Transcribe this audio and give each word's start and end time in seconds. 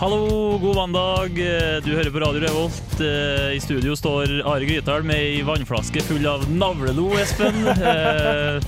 Hallo, 0.00 0.58
god 0.58 0.76
mandag. 0.76 1.34
Du 1.84 1.90
hører 1.92 2.10
på 2.10 2.20
Radio 2.22 2.40
Revolt. 2.40 3.00
Eh, 3.04 3.56
I 3.56 3.60
studio 3.60 3.92
står 3.96 4.30
Are 4.48 4.64
Grytdal 4.64 5.04
med 5.04 5.20
ei 5.20 5.42
vannflaske 5.44 6.00
full 6.06 6.24
av 6.30 6.46
navlelo, 6.50 7.10
Espen. 7.20 7.58
Eh, 7.68 8.60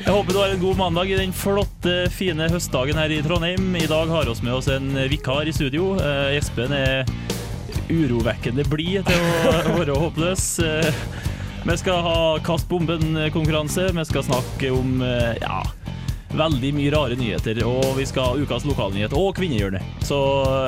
Jeg 0.00 0.14
håper 0.16 0.32
du 0.32 0.38
har 0.40 0.48
en 0.54 0.62
god 0.62 0.78
mandag 0.78 1.10
i 1.12 1.16
den 1.18 1.32
flotte, 1.36 2.06
fine 2.08 2.46
høstdagen 2.48 2.96
her 2.96 3.12
i 3.12 3.18
Trondheim. 3.20 3.74
I 3.76 3.84
dag 3.90 4.08
har 4.08 4.24
vi 4.24 4.46
med 4.46 4.54
oss 4.56 4.70
en 4.72 4.94
vikar 5.12 5.44
i 5.44 5.52
studio. 5.52 5.90
Eh, 6.00 6.38
Espen 6.38 6.72
er 6.72 7.04
urovekkende 7.92 8.64
blid 8.72 9.04
til 9.04 9.20
å 9.20 9.76
være 9.82 9.98
håpløs. 10.00 10.46
Vi 11.68 11.76
skal 11.76 12.00
ha 12.06 12.16
Kast 12.40 12.70
bomben-konkurranse. 12.72 13.90
Vi 13.92 14.06
skal 14.08 14.24
snakke 14.24 14.72
om 14.72 15.02
ja, 15.04 15.60
veldig 16.36 16.70
mye 16.76 16.90
rare 16.94 17.16
nyheter. 17.18 17.60
Og 17.66 17.96
vi 17.98 18.04
skal 18.08 18.30
ha 18.30 18.42
ukas 18.42 18.64
lokalnyhet 18.68 19.14
og 19.16 19.32
kvinnehjørnet. 19.38 19.84
Så 20.06 20.18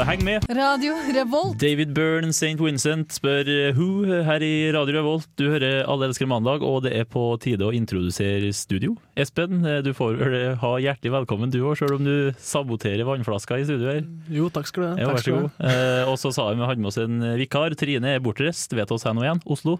heng 0.09 0.25
med. 0.27 0.47
Radio 0.51 0.97
Revolt. 1.15 1.59
David 1.61 1.93
Byrne 1.97 2.33
St. 2.35 2.57
Vincent 2.61 3.15
spør 3.15 3.48
eh, 3.51 3.77
Who 3.77 4.05
her 4.27 4.43
i 4.45 4.71
Radio 4.75 4.98
Revolt. 5.01 5.29
Du 5.38 5.48
hører 5.51 5.83
Alle 5.91 6.09
elsker 6.11 6.29
mandag, 6.30 6.65
og 6.66 6.83
det 6.87 6.95
er 6.98 7.07
på 7.09 7.25
tide 7.43 7.66
å 7.66 7.73
introdusere 7.75 8.52
studio. 8.57 8.97
Espen, 9.19 9.62
eh, 9.66 9.80
du 9.85 9.93
får 9.97 10.19
vel 10.21 10.37
ha 10.62 10.73
hjertelig 10.83 11.15
velkommen 11.21 11.52
du 11.52 11.61
òg, 11.63 11.77
sjøl 11.80 11.97
om 11.99 12.07
du 12.07 12.16
saboterer 12.43 13.07
vannflaska 13.09 13.60
i 13.60 13.66
studio 13.69 13.91
her. 13.93 14.02
Jo, 14.33 14.51
takk 14.52 14.71
skal 14.71 14.85
du 14.85 14.88
ha. 14.91 14.95
Ja, 15.02 15.10
vær 15.13 15.21
så 15.21 15.24
skal 15.27 15.38
du 15.38 15.41
ha. 15.41 15.47
god. 15.47 15.73
Eh, 15.73 16.10
og 16.13 16.19
så 16.21 16.35
sa 16.35 16.51
vi 16.51 16.60
vi 16.63 16.69
hadde 16.69 16.83
med 16.85 16.93
oss 16.93 17.01
en 17.02 17.23
vikar. 17.41 17.74
Trine 17.79 18.16
er 18.16 18.23
bortreist. 18.23 18.74
Vet 18.77 18.93
oss 18.95 19.07
her 19.09 19.16
nå 19.16 19.24
igjen. 19.27 19.43
Oslo. 19.51 19.79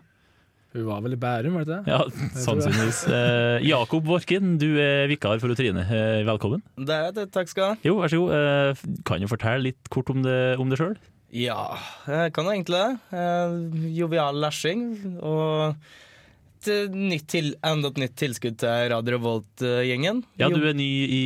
Hun 0.73 0.87
var 0.89 1.03
vel 1.05 1.13
i 1.13 1.21
Bærum, 1.21 1.53
var 1.59 1.67
det 1.69 1.75
ikke 1.75 1.85
det? 1.85 1.93
Ja, 1.93 2.37
sannsynligvis. 2.41 3.01
Eh, 3.13 3.65
Jakob 3.69 4.07
Vorken, 4.09 4.55
du 4.61 4.71
er 4.81 5.05
vikar 5.11 5.37
for 5.43 5.53
Trine. 5.59 5.83
Eh, 5.85 6.23
velkommen. 6.25 6.63
Det 6.81 6.97
er 6.97 7.11
det, 7.13 7.27
takk 7.35 7.51
skal 7.51 7.63
du 7.63 7.69
ha. 7.75 7.81
Jo, 7.85 7.97
vær 8.01 8.13
så 8.13 8.21
god. 8.23 8.33
Eh, 8.39 8.85
kan 9.05 9.21
du 9.21 9.29
fortelle 9.29 9.67
litt 9.67 9.91
kort 9.93 10.09
om 10.15 10.23
det, 10.25 10.39
om 10.63 10.73
det 10.73 10.79
sjøl? 10.81 10.95
Ja, 11.33 11.77
jeg 12.09 12.33
kan 12.37 12.49
egentlig 12.55 12.81
det. 12.81 13.19
Eh, 13.21 13.93
Jovial 13.99 14.41
lashing. 14.41 14.87
og 15.21 15.77
et 16.63 16.95
nytt 16.95 17.27
til, 17.27 17.53
enda 17.67 17.89
et 17.91 18.01
nytt 18.05 18.17
tilskudd 18.17 18.57
til 18.63 18.89
Radio 18.95 19.17
Revolt-gjengen. 19.19 20.23
Ja, 20.41 20.49
du 20.49 20.63
er 20.63 20.77
ny 20.79 20.89
i 21.11 21.23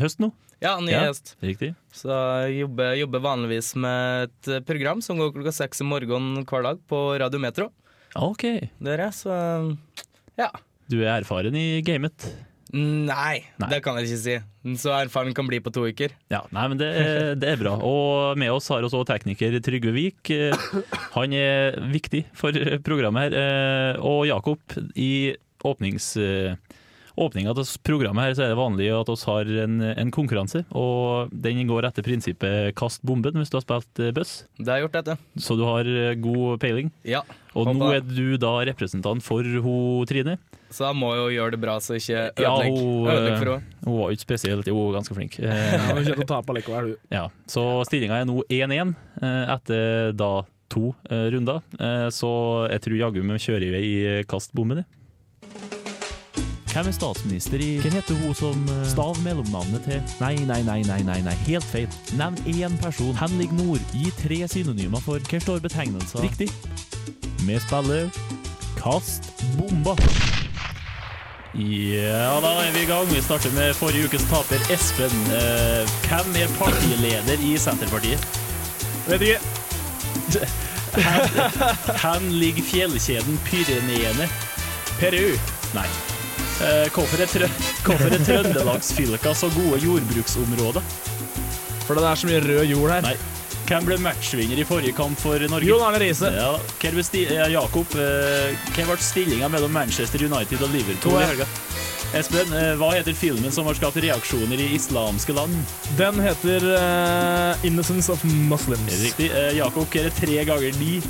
høst 0.00 0.18
nå? 0.20 0.32
Ja, 0.60 0.74
ny 0.82 0.90
Ja. 0.92 1.04
høst. 1.06 1.36
Riktig. 1.40 1.72
Så 1.94 2.10
jeg 2.50 2.64
jobber, 2.66 2.92
jobber 2.98 3.20
vanligvis 3.22 3.72
med 3.78 4.28
et 4.28 4.66
program 4.66 5.00
som 5.00 5.16
går 5.16 5.30
klokka 5.32 5.52
seks 5.54 5.80
om 5.80 5.88
morgenen 5.94 6.44
hver 6.44 6.64
dag 6.66 6.80
på 6.90 7.04
Radio 7.22 7.38
Metro. 7.38 7.70
OK. 8.16 8.44
Det 8.80 8.92
er 8.94 9.02
jeg, 9.06 9.14
så 9.18 9.34
ja. 10.38 10.48
Du 10.88 11.00
er 11.02 11.18
erfaren 11.18 11.56
i 11.58 11.80
gamet. 11.84 12.28
Nei, 12.72 13.44
Nei. 13.56 13.68
det 13.72 13.78
kan 13.84 13.96
jeg 13.96 14.08
ikke 14.10 14.20
si. 14.20 14.34
Så 14.80 14.92
erfaren 14.92 15.32
kan 15.36 15.46
bli 15.48 15.56
på 15.64 15.72
to 15.72 15.86
uker. 15.88 16.12
Ja, 16.32 16.42
nei, 16.52 16.66
men 16.68 16.76
det, 16.80 16.88
det 17.40 17.48
er 17.54 17.60
bra. 17.60 17.74
Og 17.80 18.36
med 18.40 18.52
oss 18.52 18.68
har 18.68 18.82
vi 18.84 18.88
også 18.90 19.06
tekniker 19.08 19.56
Trygve 19.64 19.94
Vik. 19.96 20.30
Eh, 20.34 20.66
Han 21.14 21.32
er 21.36 21.78
viktig 21.92 22.26
for 22.36 22.52
programmet 22.84 23.32
her. 23.32 23.38
Eh, 23.40 24.00
Og 24.04 24.26
Jakob, 24.28 24.60
i 24.96 25.34
åpnings... 25.64 26.14
eh, 27.18 27.24
Åpninga 27.24 27.50
av 27.50 27.60
programmet 27.84 28.24
her 28.28 28.34
så 28.38 28.44
er 28.46 28.52
det 28.52 28.58
vanlig 28.60 28.88
at 28.94 29.10
vi 29.10 29.16
har 29.26 29.50
en, 29.64 29.80
en 29.90 30.10
konkurranse, 30.14 30.64
og 30.70 31.32
den 31.32 31.66
går 31.68 31.88
etter 31.88 32.02
prinsippet 32.06 32.74
'kast 32.78 33.02
bomben' 33.02 33.34
hvis 33.36 33.50
du 33.50 33.56
har 33.58 33.66
spilt 33.66 33.92
buss. 34.14 34.14
bøss. 34.14 34.32
Det 34.58 34.68
har 34.68 34.78
jeg 34.78 34.86
gjort, 34.88 34.98
dette. 34.98 35.18
Så 35.38 35.56
du 35.58 35.64
har 35.64 35.84
eh, 35.86 36.14
god 36.14 36.60
peiling. 36.60 36.92
Ja. 37.04 37.22
Og 37.54 37.66
nå 37.74 37.90
er 37.96 38.00
du 38.04 38.36
da 38.38 38.64
representant 38.68 39.22
for 39.24 39.42
ho 39.42 40.04
Trine. 40.06 40.38
Så 40.70 40.84
jeg 40.84 40.96
må 41.00 41.14
jo 41.16 41.28
gjøre 41.32 41.54
det 41.56 41.60
bra, 41.62 41.78
så 41.80 41.96
ikke 41.96 42.28
Ja, 42.36 42.52
ødelegg, 42.52 42.76
hun, 42.76 43.08
ødelegg 43.08 43.38
for 43.38 43.48
eh, 43.48 43.54
henne. 43.54 43.80
Hun 43.86 43.96
var 43.98 44.10
jo 44.10 44.16
ikke 44.18 44.26
spesielt, 44.26 44.68
jo, 44.68 44.76
hun 44.76 44.92
var 44.92 45.00
ganske 45.00 45.16
flink. 45.16 45.38
Eh, 45.48 45.72
Hun 45.72 46.04
kommer 46.04 46.04
til 46.04 46.24
å 46.24 46.28
tape 46.28 46.54
likevel, 46.58 46.92
hun. 46.92 46.96
Ja, 47.10 47.24
så 47.48 47.64
stillinga 47.88 48.20
er 48.20 48.28
nå 48.28 48.42
1-1 48.52 48.94
eh, 49.22 49.54
etter 49.56 50.12
da 50.12 50.32
to 50.68 50.92
eh, 51.10 51.30
runder. 51.32 51.62
Eh, 51.80 52.08
Så 52.12 52.30
jeg 52.70 52.84
tror 52.84 53.00
jaggu 53.00 53.22
vi 53.24 53.40
kjører 53.40 53.64
i 53.64 53.72
vei 53.72 53.84
i 53.88 54.24
Hvem 56.78 56.92
er 56.92 56.94
statsminister 56.94 57.58
i 57.58 57.68
Hvem 57.82 57.94
heter 57.98 58.14
hun 58.14 58.34
som 58.38 58.68
eh, 58.70 58.82
Stav 58.86 59.16
mellomnavnet 59.24 59.82
til 59.82 60.02
Nei, 60.20 60.36
nei, 60.46 60.60
nei, 60.62 60.76
nei, 60.86 61.00
nei, 61.02 61.16
nei, 61.26 61.32
helt 61.48 61.64
feil. 61.66 61.88
Nevn 62.14 62.36
én 62.46 62.76
person. 62.78 63.16
Henrik 63.18 63.50
Nord. 63.58 63.82
Gi 63.90 64.12
tre 64.14 64.36
synonymer 64.46 65.02
for 65.02 65.18
Hva 65.18 65.40
står 65.42 65.58
betegnelser? 65.64 66.22
Riktig. 66.22 66.46
Vi 67.42 67.56
spiller 67.64 68.06
Kast 68.78 69.26
bomba. 69.56 69.96
Ja, 71.58 72.36
da 72.44 72.52
er 72.62 72.70
vi 72.76 72.84
i 72.84 72.86
gang. 72.86 73.10
Vi 73.10 73.22
starter 73.26 73.50
med 73.56 73.74
forrige 73.74 74.06
ukes 74.06 74.28
taper, 74.30 74.62
Espen. 74.70 75.16
Eh, 75.34 75.96
hvem 76.04 76.38
er 76.44 76.52
partileder 76.60 77.42
i 77.42 77.56
Senterpartiet? 77.58 78.22
Vet 79.08 79.26
ikke. 79.26 80.46
Hen, 80.94 82.30
hvor 82.30 82.38
ligger 82.38 82.70
fjellkjeden 82.70 83.42
Pyreneene? 83.50 84.30
Peru. 85.02 85.26
Nei. 85.74 85.88
Eh, 86.58 86.88
Hvorfor 86.90 87.20
er, 87.22 87.30
trø 87.30 87.46
hvorfor 87.86 88.10
er 88.14 88.22
Trøndelagsfylka 88.26 89.34
så 89.38 89.50
gode 89.54 89.78
jordbruksområder? 89.84 90.82
For 91.86 91.94
det 91.96 92.04
er 92.04 92.18
så 92.20 92.28
mye 92.28 92.40
rød 92.44 92.64
jord 92.72 92.90
her. 92.96 93.04
Nei. 93.06 93.16
Hvem 93.68 93.84
ble 93.84 93.98
matchvinner 94.00 94.56
i 94.58 94.64
forrige 94.64 94.94
kamp 94.96 95.18
for 95.20 95.40
Norge? 95.52 95.68
Jon 95.68 95.82
Arne 95.84 95.98
Riise. 96.00 96.30
Ja, 96.32 96.54
ja, 97.28 97.48
Jakob, 97.52 97.92
eh, 98.00 98.56
hva 98.74 98.86
ble 98.88 98.96
stillinga 99.04 99.50
mellom 99.52 99.72
Manchester 99.76 100.24
United 100.24 100.62
og 100.64 100.72
Liverpool 100.72 101.20
i 101.20 101.26
helga? 101.28 101.46
Espen, 102.16 102.48
eh, 102.56 102.70
hva 102.80 102.88
heter 102.94 103.12
filmen 103.12 103.52
som 103.52 103.66
har 103.68 103.76
skapt 103.76 103.98
reaksjoner 104.00 104.56
i 104.64 104.70
islamske 104.78 105.34
land? 105.36 105.52
Den 105.98 106.16
heter 106.24 106.64
uh, 106.64 107.64
'Innocence 107.64 108.08
of 108.12 108.24
Muslims'. 108.24 109.02
Riktig. 109.04 109.28
Eh, 109.30 109.52
Jakob, 109.60 109.84
hva 109.92 110.00
er 110.00 110.08
det 110.08 110.16
tre 110.16 110.40
ganger 110.48 110.78
ni? 110.80 111.02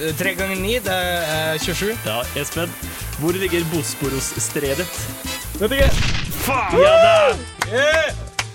Eh, 0.00 0.14
Tre 0.16 0.32
ganger 0.34 0.56
ni, 0.56 0.78
det 0.80 0.90
er 0.96 1.58
27. 1.60 1.92
Ja, 2.08 2.22
Espen. 2.40 2.72
Hvor 3.20 3.36
ligger 3.38 3.64
Bosporos-stredet? 3.72 4.86
Vet 5.60 5.74
ikke. 5.76 5.90
Ja 6.78 6.94
da! 7.00 7.74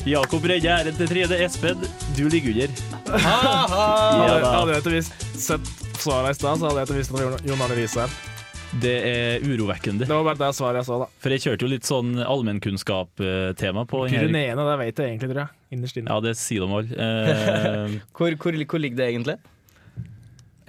Jakob 0.08 0.46
redder 0.48 0.80
æren 0.80 0.96
til 0.98 1.10
tredje. 1.12 1.38
Espen, 1.46 1.82
du 2.18 2.26
ligger 2.32 2.56
under. 2.56 2.82
Ja 3.10 3.20
Hadde, 3.20 4.42
da. 4.44 4.52
hadde 4.54 4.74
jeg 4.76 4.82
ikke 4.84 4.94
visst 4.98 5.24
sett 5.40 5.72
svaret 6.00 6.36
i 6.36 6.40
stad, 6.40 6.60
så 6.62 6.70
hadde 6.70 6.82
jeg 6.84 6.90
ikke 6.90 7.00
visst 7.00 7.16
at 7.16 7.48
Jon 7.50 7.64
Arne 7.66 7.78
Riise 7.80 8.04
her. 8.06 8.18
Det 8.84 8.94
er 9.10 9.46
urovekkende. 9.50 10.06
Det 10.06 10.14
var 10.14 10.28
bare 10.28 10.38
det 10.44 10.52
svaret 10.56 10.78
jeg 10.84 10.88
så, 10.92 11.00
da. 11.02 11.08
For 11.24 11.34
jeg 11.34 11.42
kjørte 11.48 11.66
jo 11.66 11.72
litt 11.72 11.88
sånn 11.90 12.12
allmennkunnskap-tema 12.22 13.84
på. 13.90 14.04
Pyreneene, 14.12 14.66
det 14.70 14.76
vet 14.84 15.02
jeg 15.02 15.16
egentlig, 15.16 15.32
tror 15.32 15.42
jeg. 15.42 15.56
Innerst 15.78 15.98
inne. 15.98 16.14
Ja, 16.14 16.22
det 16.28 16.36
sier 16.38 16.66
de 16.66 16.70
alle. 16.78 16.90
Eh, 17.00 17.98
Hvor, 18.14 18.36
hvor, 18.44 18.60
hvor 18.70 18.84
ligger 18.84 19.02
det 19.02 19.08
egentlig? 19.16 19.40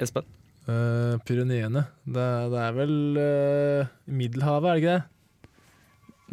Espen? 0.00 0.24
Uh, 0.68 1.16
Pyreneene. 1.26 1.86
Det, 2.04 2.26
det 2.52 2.60
er 2.62 2.74
vel 2.76 2.92
uh, 3.18 3.88
Middelhavet, 4.06 4.68
er 4.70 4.76
det 4.76 4.82
ikke 4.82 4.96
det? 4.98 5.06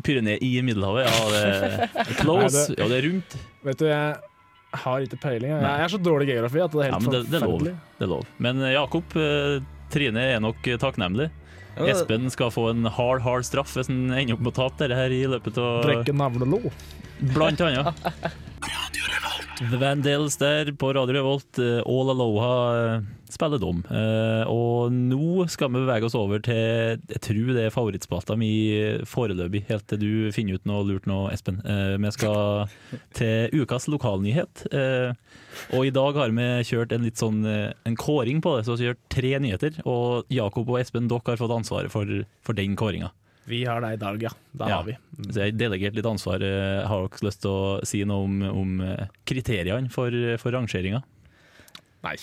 Pyreneer 0.05 0.43
i 0.45 0.51
Middelhavet, 0.61 1.07
ja, 1.07 1.21
det 1.31 1.39
er 1.43 2.11
close. 2.21 2.51
Nei, 2.53 2.65
det- 2.67 2.77
Ja, 2.77 2.87
det 2.91 2.97
er 2.99 3.07
rundt. 3.07 3.37
Vet 3.65 3.79
du, 3.81 3.85
jeg 3.89 4.77
har 4.83 5.05
ikke 5.07 5.17
peiling. 5.23 5.49
Jeg, 5.55 5.63
jeg 5.63 5.85
er 5.87 5.93
så 5.95 5.99
dårlig 6.05 6.27
geografi 6.29 6.61
at 6.61 6.75
det 6.75 6.83
er 6.83 6.91
helt 6.91 7.07
men 7.07 7.15
det, 7.15 7.21
det 7.31 7.39
er 7.39 7.45
forferdelig. 7.47 7.73
Det 7.97 8.05
er 8.05 8.11
lov. 8.11 8.27
Men 8.45 8.61
eh, 8.67 8.73
Jakob, 8.75 9.15
eh, 9.17 9.57
Trine 9.95 10.25
er 10.35 10.43
nok 10.43 10.69
takknemlig. 10.83 11.29
Ja, 11.77 11.87
Espen 11.93 12.29
skal 12.33 12.49
få 12.53 12.67
en 12.73 12.85
hard, 12.89 13.21
hard 13.25 13.45
straff 13.47 13.73
hvis 13.77 13.89
han 13.89 14.07
ender 14.11 14.33
opp 14.35 14.41
med 14.43 14.51
å 14.53 14.57
tape 14.59 14.81
dette 14.83 14.97
her 14.97 15.13
i 15.13 15.23
løpet 15.29 15.57
av 15.61 15.83
Brekke 15.85 16.13
navlelo. 16.17 16.59
Blant 17.33 17.61
annet. 17.65 18.01
The 19.71 19.77
Vandals 19.81 20.37
der 20.37 20.69
på 20.77 20.91
Radio 20.93 21.15
Revolt. 21.17 21.57
eh, 21.63 21.79
All 21.89 22.11
Aloha 22.13 22.53
eh, 22.77 23.07
spiller 23.33 23.59
dom. 23.59 23.83
Eh, 23.89 24.43
Og 24.47 24.91
nå 24.93 25.47
skal 25.49 25.69
vi 25.73 25.81
bevege 25.83 26.05
oss 26.07 26.15
over 26.15 26.39
til 26.39 26.99
Jeg 27.09 27.21
tror 27.21 27.53
det 27.55 27.65
er 27.67 27.73
favorittspalta 27.75 28.37
mi 28.39 28.49
foreløpig, 29.05 29.65
helt 29.69 29.87
til 29.87 29.99
du 29.99 30.31
finner 30.35 30.55
ut 30.59 30.65
noe 30.69 30.85
lurt 30.87 31.05
nå, 31.09 31.27
Espen. 31.33 31.59
Eh, 31.65 31.97
Vi 31.97 32.11
skal 32.15 32.69
til 33.13 33.49
ukas 33.63 33.87
lokalnyhet. 33.87 34.65
Eh, 34.71 35.13
Og 35.75 35.85
i 35.87 35.91
dag 35.91 36.13
har 36.15 36.29
vi 36.29 36.47
kjørt 36.63 36.91
en 36.93 37.03
litt 37.03 37.17
sånn 37.17 37.43
en 37.45 37.95
kåring 37.95 38.41
på 38.41 38.57
det, 38.57 38.65
så 38.65 38.77
vi 38.77 38.85
har 38.85 38.93
kjørt 38.93 39.09
tre 39.09 39.31
nyheter. 39.39 39.79
Og 39.85 40.25
Jakob 40.29 40.69
og 40.69 40.79
Espen, 40.79 41.07
dere 41.09 41.21
har 41.25 41.37
fått 41.37 41.51
ansvaret 41.55 41.89
for, 41.91 42.05
for 42.45 42.53
den 42.53 42.75
kåringa. 42.75 43.09
Vi 43.47 43.63
har 43.63 43.79
det 43.81 43.93
i 43.95 43.99
dag, 44.01 44.21
ja. 44.21 44.29
Det 44.53 44.67
Ja. 44.67 44.75
har 44.77 44.83
vi. 44.83 44.97
Så 45.31 45.39
jeg 45.39 45.53
har 45.53 45.57
delegert 45.57 45.95
litt 45.95 46.05
ansvar. 46.05 46.39
Har 46.85 47.07
dere 47.07 47.23
lyst 47.25 47.41
til 47.41 47.49
å 47.51 47.85
si 47.87 48.03
noe 48.03 48.23
om, 48.27 48.41
om 48.43 48.97
kriteriene 49.25 49.89
for, 49.89 50.11
for 50.37 50.51
rangeringa? 50.51 51.01
Nei, 52.03 52.15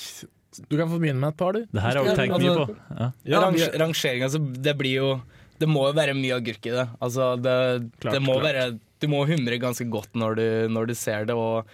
du 0.68 0.76
kan 0.78 0.88
få 0.90 0.98
begynne 1.02 1.20
med 1.20 1.32
et 1.34 1.36
par, 1.40 1.52
du. 1.52 1.64
Det 1.72 1.82
her 1.82 1.96
har 1.98 2.04
Ja, 2.06 2.14
tenkt 2.18 2.38
mye 2.38 2.54
på. 2.54 2.66
altså- 2.66 2.98
Ja. 3.00 3.10
Ja, 3.24 3.40
Range, 3.40 3.68
rangering, 3.82 4.22
altså, 4.22 4.40
det 4.62 4.76
blir 4.78 4.94
jo 5.00 5.22
Det 5.58 5.68
må 5.68 5.86
jo 5.86 5.92
være 5.94 6.14
mye 6.18 6.34
agurk 6.34 6.66
i 6.66 6.70
det. 6.74 6.88
Altså, 7.00 7.36
det, 7.40 7.90
Klart, 8.00 8.12
det 8.14 8.22
må 8.22 8.34
klart. 8.40 8.42
være 8.54 8.78
Du 9.00 9.06
må 9.08 9.24
humre 9.26 9.58
ganske 9.60 9.88
godt 9.88 10.12
når 10.14 10.34
du, 10.36 10.68
når 10.68 10.86
du 10.88 10.94
ser 10.94 11.24
det, 11.26 11.34
og, 11.36 11.66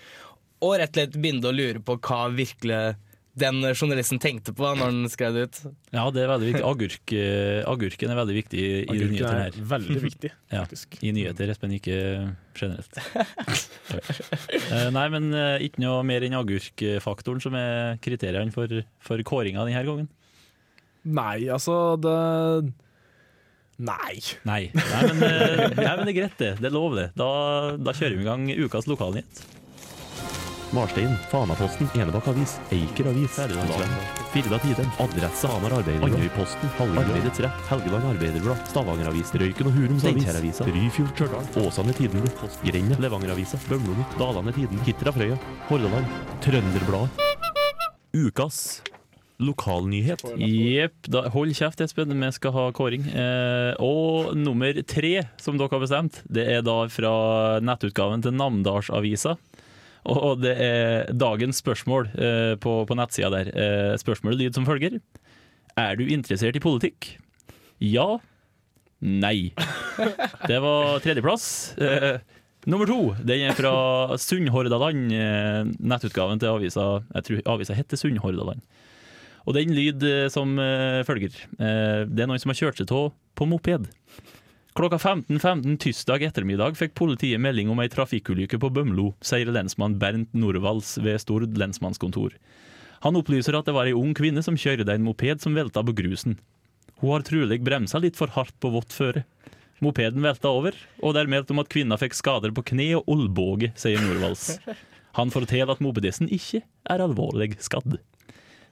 og 0.60 0.72
rett 0.78 0.90
og 0.90 0.94
slett 0.94 1.12
begynne 1.22 1.44
å 1.48 1.54
lure 1.54 1.80
på 1.80 1.96
hva 1.98 2.28
virkelig 2.34 2.96
den 3.38 3.60
journalisten 3.70 4.18
tenkte 4.20 4.52
på 4.56 4.64
når 4.66 4.80
han 4.82 5.10
skrev 5.12 5.36
det 5.36 5.42
ut. 5.46 5.58
Ja, 5.94 6.02
det 6.10 6.24
er 6.24 6.30
veldig 6.32 6.48
viktig. 6.48 6.62
Agurk, 6.66 7.12
eh, 7.14 7.60
agurken 7.70 8.10
er 8.12 8.18
veldig 8.18 8.36
viktig 8.36 8.58
i, 8.60 8.70
Agurken 8.84 9.12
nyhetene 9.14 9.44
er 9.46 9.58
veldig 9.70 10.02
viktig, 10.02 10.30
Ja. 10.56 10.64
I 11.06 11.12
nyheter, 11.14 11.52
Espen, 11.54 11.76
ikke 11.78 11.98
generelt. 12.58 13.00
Eh, 14.70 14.86
Nei, 14.94 15.06
men 15.10 15.30
eh, 15.34 15.62
ikke 15.66 15.82
noe 15.82 16.02
mer 16.06 16.22
enn 16.26 16.36
agurkfaktoren 16.38 17.42
som 17.42 17.54
er 17.58 17.96
kriteriene 18.02 18.54
for, 18.54 18.70
for 19.02 19.22
kåringa 19.26 19.64
denne 19.66 19.82
gangen. 19.86 20.10
Nei, 21.06 21.48
altså 21.50 21.96
det 22.02 22.14
Nei. 23.80 24.18
Nei. 24.44 24.60
Nei, 24.76 25.00
men, 25.08 25.22
nei, 25.22 25.94
men 25.96 26.04
det 26.04 26.12
er 26.12 26.18
greit, 26.18 26.36
det. 26.36 26.50
Det 26.60 26.68
er 26.68 26.74
lov, 26.74 26.92
det. 26.98 27.06
Da, 27.16 27.30
da 27.80 27.94
kjører 27.96 28.18
vi 28.18 28.26
i 28.26 28.28
gang 28.28 28.44
ukas 28.66 28.90
lokalnyhet. 28.90 29.40
Marstein, 30.72 31.16
Fanaposten, 31.30 31.88
Enebakk 31.94 32.28
Avis, 32.28 32.58
Eiker 32.70 33.08
Avis, 33.10 33.30
Ferdinandsvenn, 33.34 33.94
Firda 34.32 34.58
Tiden, 34.62 34.90
Adresse 34.98 35.48
Hamar 35.50 35.72
Arbeiderblad, 35.78 36.14
Andøyposten, 36.14 36.70
Arbeidets 36.78 37.40
Rett, 37.40 37.64
Helgeland 37.70 38.04
Arbeiderblad, 38.12 38.60
Stavanger 38.70 39.10
Avis, 39.10 39.32
Røyken 39.34 39.70
og 39.70 39.78
Hurums 39.78 40.06
Avis, 40.10 40.60
Ryfjord 40.66 41.10
Stjørdal, 41.14 41.50
Åsane 41.64 41.96
Tidende, 41.98 42.30
Grenda, 42.66 43.00
Levanger 43.02 43.34
Avisa, 43.34 43.58
Bømlo 43.68 43.96
Dalane 44.18 44.54
Tiden, 44.54 44.78
Hitra 44.86 45.14
Frøya, 45.16 45.40
Hordaland, 45.70 46.14
Trønderbladet. 46.44 47.26
Ukas 48.14 48.80
lokalnyhet. 49.40 50.22
Jepp. 50.36 51.08
Hold 51.32 51.54
kjeft, 51.56 51.80
Espen. 51.80 52.12
Vi 52.12 52.30
skal 52.36 52.52
ha 52.52 52.66
kåring. 52.76 53.06
Eh, 53.08 53.72
og 53.80 54.34
nummer 54.36 54.76
tre, 54.84 55.14
som 55.40 55.58
dere 55.58 55.72
har 55.72 55.82
bestemt, 55.82 56.20
det 56.28 56.46
er 56.58 56.64
da 56.66 56.82
fra 56.92 57.12
nettutgaven 57.64 58.24
til 58.24 58.36
Namdalsavisa. 58.36 59.36
Og 60.08 60.40
det 60.40 60.54
er 60.56 61.10
dagens 61.12 61.60
spørsmål 61.60 62.08
eh, 62.16 62.54
på, 62.60 62.80
på 62.88 62.96
nettsida 62.96 63.30
der. 63.34 63.50
Eh, 63.52 63.94
spørsmålet 64.00 64.40
lyder 64.40 64.56
som 64.56 64.68
følger. 64.68 64.98
Er 65.78 65.96
du 65.98 66.06
interessert 66.08 66.56
i 66.56 66.62
politikk? 66.62 67.14
Ja. 67.84 68.18
Nei. 69.00 69.52
Det 70.50 70.58
var 70.60 71.00
tredjeplass. 71.04 71.76
Eh, 71.80 72.20
nummer 72.68 72.88
to 72.88 73.14
den 73.24 73.46
er 73.48 73.56
fra 73.56 74.16
Sunnhordaland, 74.20 75.12
nettutgaven 75.80 76.40
til 76.40 76.52
avisa. 76.52 76.88
Jeg 77.14 77.28
tror 77.28 77.54
avisa 77.56 77.76
heter 77.76 78.00
Sunnhordaland. 78.00 78.64
Og 79.48 79.56
den 79.56 79.72
lyder 79.72 80.28
som 80.32 80.52
følger. 81.08 81.32
Det 81.56 82.22
er 82.22 82.28
noen 82.28 82.42
som 82.42 82.52
har 82.52 82.58
kjørt 82.58 82.82
seg 82.82 82.92
av 82.92 83.08
på 83.34 83.48
moped. 83.48 83.88
Klokka 84.78 85.00
15.15 85.02 85.78
tirsdag 85.82 86.22
ettermiddag 86.22 86.76
fikk 86.78 86.92
politiet 86.94 87.40
melding 87.42 87.72
om 87.72 87.80
ei 87.82 87.88
trafikkulykke 87.90 88.60
på 88.62 88.68
Bømlo, 88.70 89.08
sier 89.18 89.48
lensmann 89.50 89.96
Bernt 89.98 90.30
Norvalds 90.30 90.92
ved 91.02 91.18
Stord 91.18 91.56
lensmannskontor. 91.58 92.36
Han 93.02 93.18
opplyser 93.18 93.58
at 93.58 93.66
det 93.66 93.74
var 93.74 93.90
ei 93.90 93.96
ung 93.98 94.12
kvinne 94.14 94.44
som 94.46 94.54
kjørte 94.54 94.94
en 94.94 95.02
moped 95.02 95.42
som 95.42 95.58
velta 95.58 95.82
på 95.82 95.96
grusen. 95.98 96.38
Hun 97.00 97.16
har 97.16 97.26
trolig 97.26 97.58
bremsa 97.66 97.98
litt 97.98 98.18
for 98.20 98.30
hardt 98.36 98.54
på 98.62 98.70
vått 98.70 98.94
føre. 98.94 99.24
Mopeden 99.82 100.22
velta 100.22 100.52
over, 100.54 100.78
og 101.02 101.16
det 101.16 101.24
er 101.24 101.32
meldt 101.34 101.50
om 101.50 101.64
at 101.64 101.72
kvinna 101.72 101.98
fikk 101.98 102.14
skader 102.14 102.54
på 102.54 102.62
kne 102.70 102.92
og 103.00 103.10
olbåge, 103.10 103.72
sier 103.80 103.98
Norvalds. 104.04 104.60
Han 105.18 105.34
forteller 105.34 105.74
at 105.74 105.82
mopedisten 105.82 106.30
ikke 106.30 106.62
er 106.62 107.02
alvorlig 107.02 107.56
skadd. 107.58 107.98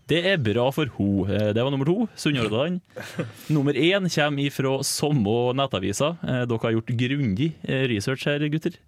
Det 0.08 0.22
er 0.24 0.38
bra 0.40 0.70
for 0.72 0.88
ho. 0.96 1.08
Eh, 1.28 1.50
Det 1.52 1.60
var 1.64 1.70
nummer 1.70 1.84
to. 1.88 2.06
Sunnhordland. 2.16 2.80
Nummer 3.54 3.76
én 3.76 4.08
kommer 4.08 4.50
fra 4.54 4.72
samme 4.82 5.34
nettavisa. 5.58 6.14
Eh, 6.24 6.44
Dere 6.48 6.62
har 6.64 6.72
gjort 6.78 6.92
grundig 6.96 7.50
eh, 7.68 7.84
research 7.92 8.24
her, 8.28 8.40
gutter. 8.48 8.78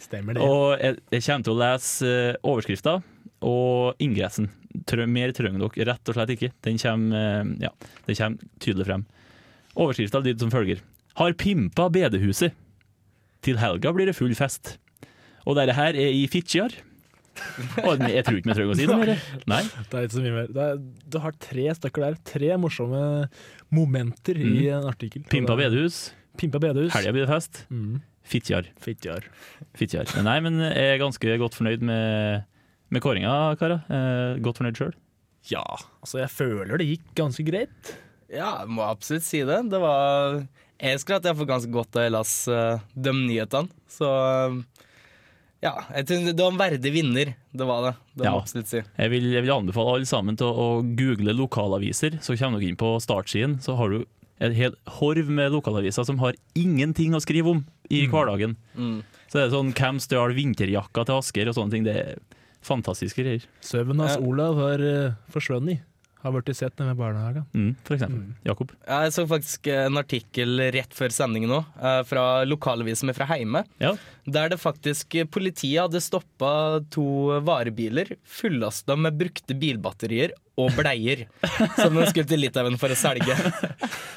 Stemmer 0.00 0.34
det. 0.36 0.42
Og 0.44 0.78
jeg, 0.80 0.96
jeg 1.12 1.24
kommer 1.26 1.44
til 1.44 1.52
å 1.54 1.60
lese 1.60 2.14
overskrifta 2.42 2.96
og 3.44 4.00
ingressen. 4.00 4.48
Trø, 4.88 5.04
mer 5.06 5.32
trenger 5.36 5.60
dere 5.66 5.90
rett 5.92 6.08
og 6.10 6.16
slett 6.16 6.32
ikke. 6.34 6.50
Den 6.64 6.80
kommer, 6.80 7.52
ja, 7.62 7.70
den 8.08 8.16
kommer 8.18 8.48
tydelig 8.64 8.88
frem. 8.88 9.04
Overskrifta 9.76 10.22
lyder 10.24 10.40
som 10.46 10.52
følger. 10.54 10.80
Har 11.20 11.36
pimpa 11.38 11.90
bedehuset. 11.92 12.56
Til 13.44 13.60
helga 13.60 13.92
blir 13.92 14.08
det 14.08 14.16
full 14.16 14.32
fest. 14.34 14.78
Og 15.44 15.58
dette 15.58 15.76
her 15.76 15.92
er 16.00 16.10
i 16.16 16.24
Fitjar. 16.32 16.72
Jeg 17.34 18.24
tror 18.26 18.38
ikke 18.38 18.50
vi 18.50 18.56
trenger 18.56 18.72
å 18.72 18.78
si 18.78 18.88
det 18.88 18.98
mer. 19.00 19.12
Nei. 19.50 19.60
Det 19.90 19.98
er 19.98 20.08
ikke 20.08 20.16
så 20.16 20.24
mye 20.24 20.34
mer. 20.38 20.50
Det 20.54 20.64
er, 20.64 20.82
du 21.14 21.20
har 21.24 21.36
tre 21.42 21.68
stykker 21.80 22.06
der. 22.06 22.18
Tre 22.30 22.50
morsomme 22.62 23.04
momenter 23.74 24.38
i 24.40 24.68
en 24.74 24.88
artikkel. 24.90 25.24
Mm. 25.26 25.30
Pimpa 25.32 25.56
bedehus. 25.58 26.02
Pimpa 26.40 26.60
bedehus. 26.62 26.92
Helga 26.94 27.14
blir 27.14 27.26
det 27.26 27.32
fest. 27.32 27.64
Mm. 27.70 28.02
Fitjar. 28.24 28.68
Fitjar. 28.80 29.28
Fitjar. 29.76 30.10
Nei, 30.24 30.38
men 30.44 30.62
jeg 30.64 30.94
er 30.94 31.02
ganske 31.02 31.38
godt 31.42 31.58
fornøyd 31.58 31.84
med, 31.84 32.46
med 32.94 33.04
kåringa, 33.04 33.34
karer. 33.60 33.84
Eh, 33.92 34.42
godt 34.44 34.62
fornøyd 34.62 34.80
sjøl. 34.80 34.94
Ja, 35.50 35.64
altså 36.00 36.22
jeg 36.22 36.32
føler 36.32 36.80
det 36.80 36.88
gikk 36.88 37.10
ganske 37.18 37.44
greit. 37.44 37.94
Ja, 38.32 38.62
jeg 38.62 38.72
må 38.72 38.86
absolutt 38.86 39.26
si 39.26 39.42
det. 39.44 39.60
Det 39.70 39.80
var 39.82 40.40
Jeg 40.80 41.00
skulle 41.00 41.20
hatt 41.20 41.38
fått 41.38 41.50
ganske 41.50 41.72
godt 41.72 41.98
av 42.00 42.08
å 42.08 42.14
leste 42.16 42.56
uh, 42.56 42.86
de 42.96 43.12
nyhetene. 43.18 43.70
Så 43.92 44.08
eh, 44.08 44.56
ja, 45.64 45.72
jeg 45.96 46.06
synes 46.10 46.26
det 46.34 46.42
var 46.44 46.52
en 46.52 46.60
verdig 46.60 46.90
vinner. 46.92 47.30
Det 47.56 47.66
var 47.68 47.86
det. 47.88 47.94
Det 48.14 48.20
må 48.20 48.24
Ja. 48.26 48.30
jeg 48.34 48.42
absolutt 48.42 48.68
si. 48.70 48.82
Jeg 48.98 49.10
vil, 49.14 49.30
jeg 49.32 49.42
vil 49.46 49.54
anbefale 49.54 49.94
alle 49.96 50.08
sammen 50.10 50.36
til 50.36 50.46
å, 50.50 50.52
å 50.54 50.96
google 50.98 51.32
lokalaviser. 51.38 52.18
Så 52.20 52.36
kommer 52.36 52.60
dere 52.60 52.68
inn 52.74 52.80
på 52.80 52.92
startsiden, 53.00 53.58
så 53.64 53.76
har 53.80 53.88
du 53.94 54.04
en 54.44 54.52
hel 54.52 54.74
horv 54.98 55.28
med 55.30 55.52
lokalaviser 55.54 56.04
som 56.04 56.18
har 56.20 56.34
ingenting 56.58 57.14
å 57.16 57.22
skrive 57.22 57.48
om 57.54 57.64
i 57.88 58.04
hverdagen. 58.10 58.56
Mm. 58.76 59.02
Så 59.30 59.38
det 59.40 59.44
er 59.46 59.54
sånn 59.54 59.72
Hvem 59.74 60.00
stjal 60.02 60.34
vinterjakka 60.36 61.06
til 61.08 61.16
Asker 61.18 61.48
og 61.48 61.54
sånne 61.56 61.70
ting. 61.72 61.84
Det 61.86 61.94
er 61.96 62.18
fantastiske 62.64 63.22
greier. 63.24 63.46
Søvnen 63.64 64.00
hans 64.04 64.18
Ja. 64.18 64.22
Olav 64.22 64.56
har 64.60 64.82
uh, 64.84 65.14
forsvunnet. 65.32 65.80
Har 66.24 66.32
blitt 66.32 66.56
sett 66.56 66.78
nede 66.80 66.94
ved 66.94 66.96
barnehagen. 67.02 67.44
Mm, 67.52 67.74
for 67.84 67.98
eksempel. 67.98 68.22
Jakob. 68.48 68.70
Jeg 68.88 69.12
så 69.12 69.26
faktisk 69.28 69.68
en 69.68 70.00
artikkel 70.00 70.62
rett 70.72 70.96
før 70.96 71.12
sendingen 71.12 71.52
nå, 71.52 71.58
eh, 71.76 72.00
fra 72.08 72.22
lokalavisen 72.48 73.10
min 73.10 73.16
fra 73.16 73.26
Heime. 73.28 73.60
Ja. 73.82 73.90
Der 74.24 74.48
det 74.48 74.56
faktisk 74.62 75.14
eh, 75.20 75.28
politiet 75.28 75.82
hadde 75.82 76.00
stoppa 76.00 76.80
to 76.94 77.04
varebiler 77.44 78.14
fullasta 78.24 78.96
med 78.96 79.18
brukte 79.20 79.52
bilbatterier 79.52 80.32
og 80.56 80.72
bleier. 80.78 81.26
som 81.82 82.00
de 82.00 82.08
skulle 82.08 82.28
til 82.30 82.40
Litauen 82.40 82.80
for 82.80 82.94
å 82.94 82.98
selge. 82.98 83.36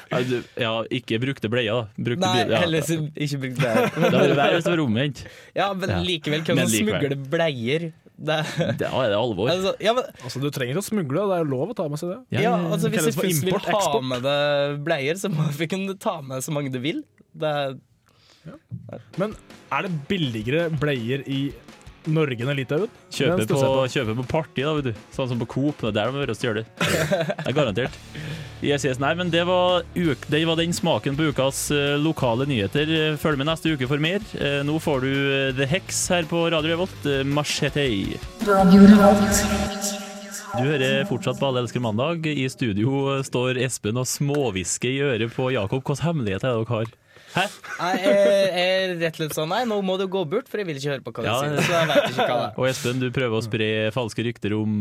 Ja, 0.08 0.70
ikke 0.88 1.18
brukte 1.20 1.50
bleier, 1.52 1.82
da. 1.82 2.04
Brukte 2.06 2.24
Nei, 2.24 2.46
ja. 2.48 2.62
heller 2.62 2.86
ikke 3.12 3.40
brukte 3.42 3.58
bleier. 3.60 3.90
Det 3.92 4.06
hadde 4.06 4.20
vært 4.22 4.38
verre 4.38 4.54
hvis 4.54 4.64
det 4.64 4.72
var 4.72 4.80
omvendt. 4.80 5.20
Ja, 5.58 5.66
men 5.76 5.92
likevel 6.06 6.46
kan 6.46 6.56
Men 6.56 6.64
man 6.64 6.72
smugle 6.72 7.18
bleier. 7.28 7.84
Det, 8.18 8.36
Da 8.80 8.88
er 9.04 9.12
det 9.12 9.18
alvor. 9.18 9.46
altså, 9.52 9.74
ja, 9.82 9.92
men, 9.94 10.06
Altså, 10.24 10.40
Du 10.42 10.48
trenger 10.50 10.74
ikke 10.74 10.82
å 10.82 10.88
smugle, 10.88 11.26
det 11.30 11.36
er 11.36 11.44
jo 11.44 11.50
lov 11.52 11.70
å 11.70 11.76
ta 11.78 11.84
med 11.88 12.00
seg 12.00 12.10
det. 12.10 12.18
Ja, 12.34 12.40
ja, 12.48 12.54
altså 12.66 12.90
Hvis 12.90 13.06
du 13.06 13.20
først 13.20 13.44
vil 13.46 13.60
ta 13.62 14.00
med 14.02 14.24
deg 14.26 14.80
bleier, 14.86 15.20
så 15.20 15.30
må 15.30 15.46
du 15.54 15.62
kunne 15.70 15.94
ta 16.02 16.16
med 16.26 16.42
så 16.42 16.54
mange 16.54 16.72
du 16.74 16.80
vil. 16.82 17.04
Det 17.38 17.52
ja. 18.48 18.56
Men 19.20 19.34
er 19.74 19.86
det 19.86 19.92
billigere 20.10 20.66
bleier 20.80 21.22
i 21.30 21.40
Norge 22.10 22.44
enn 22.44 22.56
Litauen? 22.58 22.90
Kjøpe 23.14 23.46
på, 23.50 23.60
kjøpe 23.92 24.16
på 24.18 24.26
Party, 24.30 24.64
da, 24.64 24.74
vet 24.78 24.90
du. 24.90 25.06
Sånn 25.14 25.30
som 25.30 25.40
på 25.40 25.48
Coop. 25.54 25.80
Det 25.82 25.90
er 25.92 25.96
der 25.98 26.12
de 26.12 26.22
hører 26.22 26.34
oss 26.34 26.44
gjøre 26.44 26.64
Det 26.64 27.46
er 27.46 27.56
garantert. 27.56 27.98
Yes, 28.58 28.82
yes. 28.82 28.98
Nei, 28.98 29.12
men 29.14 29.30
det 29.30 29.44
var, 29.46 29.84
det 29.94 30.40
var 30.48 30.58
den 30.58 30.74
smaken 30.74 31.14
på 31.18 31.28
ukas 31.30 31.68
eh, 31.70 31.94
lokale 32.02 32.46
nyheter. 32.50 32.90
Følg 33.22 33.38
med 33.38 33.46
neste 33.50 33.70
uke 33.70 33.86
for 33.90 34.02
mer. 34.02 34.24
Eh, 34.34 34.60
nå 34.66 34.80
får 34.82 35.04
du 35.06 35.12
eh, 35.12 35.52
The 35.54 35.68
Hex 35.70 36.00
her 36.10 36.26
på 36.26 36.42
Radio 36.50 36.74
Revolt. 36.74 37.06
Machete. 37.28 37.86
Du 40.58 40.64
hører 40.64 41.04
fortsatt 41.06 41.38
på 41.38 41.46
Alle 41.46 41.62
elsker 41.62 41.82
mandag. 41.84 42.26
I 42.26 42.48
studio 42.50 43.20
står 43.22 43.60
Espen 43.62 44.00
og 44.00 44.08
småhvisker 44.10 44.90
i 44.90 45.04
øret 45.06 45.36
på 45.36 45.52
Jakob. 45.54 45.84
Hvilken 45.84 46.08
hemmelighet 46.08 46.42
er 46.42 46.56
det 46.56 46.64
dere 46.64 46.80
har? 46.80 46.96
Hæ? 47.34 47.42
Nei, 47.78 47.90
jeg, 48.00 48.14
jeg 48.16 48.68
er 48.72 48.92
rett 49.02 49.12
og 49.12 49.18
slett 49.20 49.34
sånn 49.36 49.50
Nei, 49.52 49.60
nå 49.68 49.76
må 49.84 49.98
du 50.00 50.06
gå 50.10 50.22
bort, 50.30 50.46
for 50.48 50.62
jeg 50.62 50.66
vil 50.70 50.78
ikke 50.80 50.92
høre 50.94 51.04
på 51.04 51.12
hva 51.12 51.24
du 51.24 51.28
Ja, 51.28 51.36
sier. 51.44 51.60
Så 51.66 51.74
jeg 51.76 51.88
vet 51.90 52.06
ikke 52.14 52.24
hva 52.24 52.36
det 52.38 52.46
er. 52.48 52.54
Og 52.56 52.68
Espen, 52.70 53.02
du 53.02 53.08
prøver 53.14 53.36
å 53.36 53.42
spre 53.44 53.68
falske 53.94 54.24
rykter 54.24 54.54
om 54.56 54.76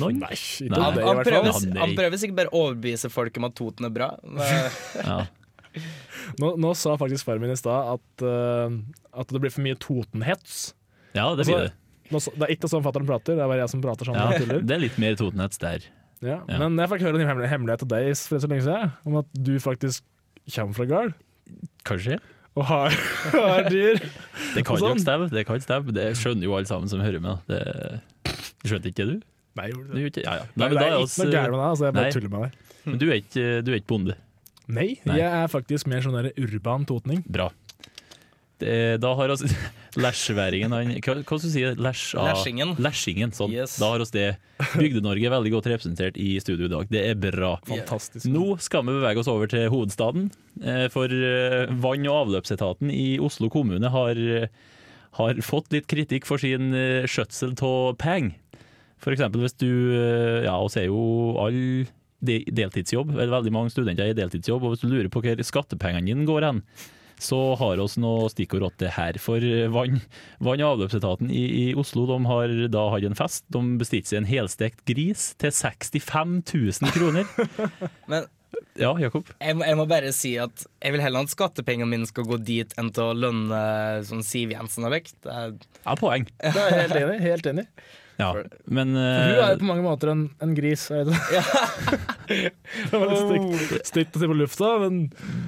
noen? 0.00 0.20
Nei, 0.22 0.30
ikke 0.38 0.70
Nei. 0.72 0.80
Han, 0.80 0.96
det 0.96 1.02
i 1.04 1.06
han, 1.08 1.18
hvert 1.20 1.28
prøver, 1.30 1.50
fall. 1.52 1.66
Ja, 1.68 1.72
nei. 1.74 1.80
han 1.84 1.96
prøver 2.00 2.22
sikkert 2.22 2.38
bare 2.40 2.52
å 2.54 2.62
overbevise 2.68 3.10
folk 3.12 3.40
om 3.42 3.48
at 3.50 3.56
Toten 3.60 3.88
er 3.90 3.94
bra. 4.00 4.10
Men, 4.24 4.70
Ja. 5.10 5.18
Nå, 6.40 6.52
nå 6.62 6.70
sa 6.78 6.94
faktisk 7.00 7.26
faren 7.28 7.42
min 7.42 7.52
i 7.52 7.58
stad 7.58 7.96
at, 7.96 8.22
eh, 8.24 8.76
at 9.20 9.32
det 9.34 9.40
blir 9.42 9.52
for 9.52 9.64
mye 9.66 9.76
Totenhets. 9.82 10.70
ja, 11.18 11.26
det 11.36 11.48
sier 11.48 11.66
du. 11.68 11.80
Nå, 12.14 12.20
sa- 12.22 12.32
det 12.36 12.46
er 12.46 12.52
ikke 12.54 12.68
sånn 12.70 12.84
fatter'n 12.84 13.06
prater, 13.08 13.34
det 13.36 13.42
er 13.44 13.50
bare 13.50 13.62
jeg 13.64 13.72
som 13.72 13.82
prater 13.84 14.06
sånn. 14.08 14.16
Ja, 14.18 14.38
tuller. 14.38 14.62
det 14.64 14.74
er 14.76 14.82
litt 14.84 14.96
mer 15.02 15.16
Totenhets 15.18 15.60
der. 15.62 15.84
Ja. 16.24 16.38
Ja. 16.48 16.58
Men 16.62 16.78
jeg 16.80 16.88
fikk 16.94 17.04
høre 17.08 17.20
en 17.20 17.28
hemmelig- 17.28 17.50
hemmelighet 17.50 17.82
til 17.84 17.90
deg 17.92 18.10
for 18.16 18.40
så 18.44 18.48
lenge 18.52 18.64
siden, 18.68 18.92
om 19.08 19.18
at 19.20 19.28
du 19.34 19.52
faktisk 19.60 20.04
kommer 20.54 20.76
fra 20.78 20.86
gard 20.88 21.14
Kanskje? 21.84 22.20
og 22.54 22.66
har, 22.68 22.94
har 23.34 23.68
dyr. 23.70 23.98
Det 24.54 24.62
kan 24.66 24.78
sånn. 24.78 24.94
jo 24.94 25.02
stemme. 25.02 25.28
Det 25.32 25.42
kan 25.48 25.62
stemme. 25.62 25.94
Det 25.94 26.10
skjønner 26.18 26.46
jo 26.46 26.54
alle 26.54 26.70
sammen 26.70 26.90
som 26.90 27.02
hører 27.02 27.22
med. 27.22 27.40
Det, 27.50 27.62
skjønte 28.62 28.92
ikke 28.92 29.08
du? 29.10 29.16
Nei, 29.58 29.68
gjorde 29.70 29.94
det? 29.94 30.04
ikke, 30.10 30.22
ja, 30.26 30.36
ja. 30.40 30.46
Nei, 30.54 30.66
Nei, 30.66 30.68
det 30.74 30.84
er 30.84 30.94
ikke 30.98 31.24
noe 31.24 31.34
gærent 31.34 31.52
med 31.54 31.60
deg, 31.60 31.66
altså, 31.68 31.84
jeg 31.86 31.96
bare 31.96 32.14
tuller 32.14 32.32
med 32.32 32.44
deg. 32.44 32.78
men 32.84 32.96
du 32.98 33.04
er 33.06 33.18
ikke, 33.20 33.44
du 33.62 33.68
er 33.70 33.76
ikke 33.78 33.90
bonde. 33.90 34.16
Nei, 34.64 34.86
Nei. 35.04 35.18
jeg 35.20 35.28
er 35.28 35.50
faktisk 35.52 35.90
mer 35.92 36.02
sånn 36.02 36.16
der 36.16 36.30
urban 36.40 36.86
totning. 36.88 37.20
Bra. 37.30 37.50
Det, 38.62 39.00
da 39.02 39.10
har 39.18 39.28
oss 39.34 39.42
Læsjværingen 39.98 40.72
han, 40.74 40.90
Hva, 41.02 41.14
hva 41.20 41.38
skal 41.38 41.40
du 41.42 41.52
si? 41.52 41.62
Lesj, 41.64 42.04
Læsjingen. 42.18 42.28
Lesjingen. 42.28 42.74
Lesjingen, 42.86 43.32
sånn. 43.34 43.52
Yes. 43.54 43.76
Da 43.82 43.88
har 43.92 44.02
oss 44.04 44.12
det. 44.14 44.28
Bygde-Norge 44.76 45.26
er 45.28 45.34
veldig 45.34 45.52
godt 45.56 45.68
representert 45.72 46.18
i 46.20 46.32
studio 46.42 46.66
i 46.68 46.72
dag. 46.72 46.88
Det 46.90 47.02
er 47.12 47.18
bra. 47.18 47.54
Fantastisk. 47.68 48.26
Nå 48.30 48.56
skal 48.62 48.86
vi 48.86 48.94
bevege 48.96 49.22
oss 49.22 49.30
over 49.30 49.50
til 49.50 49.66
hovedstaden. 49.74 50.28
eh, 50.62 50.86
For 50.94 51.10
eh, 51.10 51.66
vann- 51.82 52.06
og 52.10 52.20
avløpsetaten 52.28 52.90
i 52.94 53.18
Oslo 53.22 53.50
kommune 53.54 53.90
har, 53.94 54.18
eh, 54.18 54.46
har 55.20 55.42
fått 55.46 55.70
litt 55.74 55.86
kritikk 55.90 56.26
for 56.26 56.38
sin 56.42 56.72
eh, 56.74 57.06
skjøtsel 57.10 57.54
av 57.62 57.94
penger. 58.02 58.34
For 59.04 59.12
eksempel 59.12 59.42
hvis 59.44 59.58
du 59.60 59.68
eh, 59.98 60.44
Ja, 60.46 60.56
oss 60.64 60.78
er 60.80 60.86
jo 60.88 61.34
alle 61.42 61.86
deltidsjobb, 62.24 63.10
eller 63.18 63.34
veldig 63.36 63.52
mange 63.52 63.70
studenter 63.74 64.06
er 64.06 64.14
i 64.14 64.16
deltidsjobb, 64.16 64.62
og 64.64 64.72
hvis 64.72 64.80
du 64.86 64.88
lurer 64.88 65.10
på 65.12 65.20
hvor 65.20 65.42
skattepengene 65.44 66.06
dine 66.08 66.24
går 66.24 66.46
hen, 66.48 66.62
så 67.22 67.38
har 67.60 67.80
oss 67.82 67.96
noe 68.00 68.28
stikkord 68.32 68.66
til 68.74 68.86
det 68.86 68.92
her. 68.96 69.18
For 69.22 69.42
eh, 69.44 69.66
vann, 69.72 70.00
vann- 70.42 70.62
og 70.64 70.74
avløpsetaten 70.78 71.30
i, 71.30 71.44
i 71.64 71.74
Oslo 71.78 72.06
de 72.10 72.18
har 72.28 72.54
da 72.72 72.86
hatt 72.92 73.06
en 73.08 73.18
fest. 73.18 73.44
De 73.54 73.62
bestilte 73.80 74.12
seg 74.12 74.22
en 74.22 74.28
helstekt 74.30 74.84
gris 74.88 75.30
til 75.40 75.52
65 75.54 76.40
000 76.80 76.94
kroner. 76.96 77.28
Men 78.10 78.26
Ja, 78.78 78.92
Jakob? 78.98 79.28
jeg, 79.42 79.54
må- 79.58 79.66
jeg 79.66 79.76
må 79.78 79.84
bare 79.90 80.10
si 80.14 80.32
at 80.38 80.64
jeg 80.82 80.94
vil 80.94 81.02
heller 81.02 81.22
at 81.26 81.30
skattepengene 81.32 81.90
mine 81.90 82.06
skal 82.10 82.26
gå 82.26 82.38
dit 82.42 82.70
enn 82.78 82.88
til 82.94 83.10
å 83.10 83.16
lønne 83.18 83.58
sånn 84.06 84.22
Siv 84.26 84.50
Jensen 84.54 84.86
har 84.86 84.94
vekk. 84.94 85.12
Det 85.26 85.34
er, 85.34 85.52
Ja, 85.84 85.94
poeng. 85.98 86.26
Det 86.42 86.54
er 86.54 86.70
jeg 86.74 86.80
helt 86.88 86.98
enig. 87.02 87.20
Helt 87.22 87.46
enig. 87.52 87.66
Ja, 88.20 88.30
men 88.70 88.92
Hun 88.94 89.00
eh, 89.00 89.42
er 89.42 89.54
jo 89.54 89.60
på 89.62 89.66
mange 89.66 89.84
måter 89.84 90.12
en, 90.12 90.24
en 90.44 90.54
gris. 90.54 90.86
Er 90.94 91.08
det 91.08 91.14
det 92.30 92.94
var 92.94 93.10
litt 93.10 93.22
stygt, 93.24 93.88
stygt 93.90 94.18
å 94.18 94.22
si 94.22 94.28
på 94.30 94.36
lufta, 94.38 94.70
men 94.84 95.00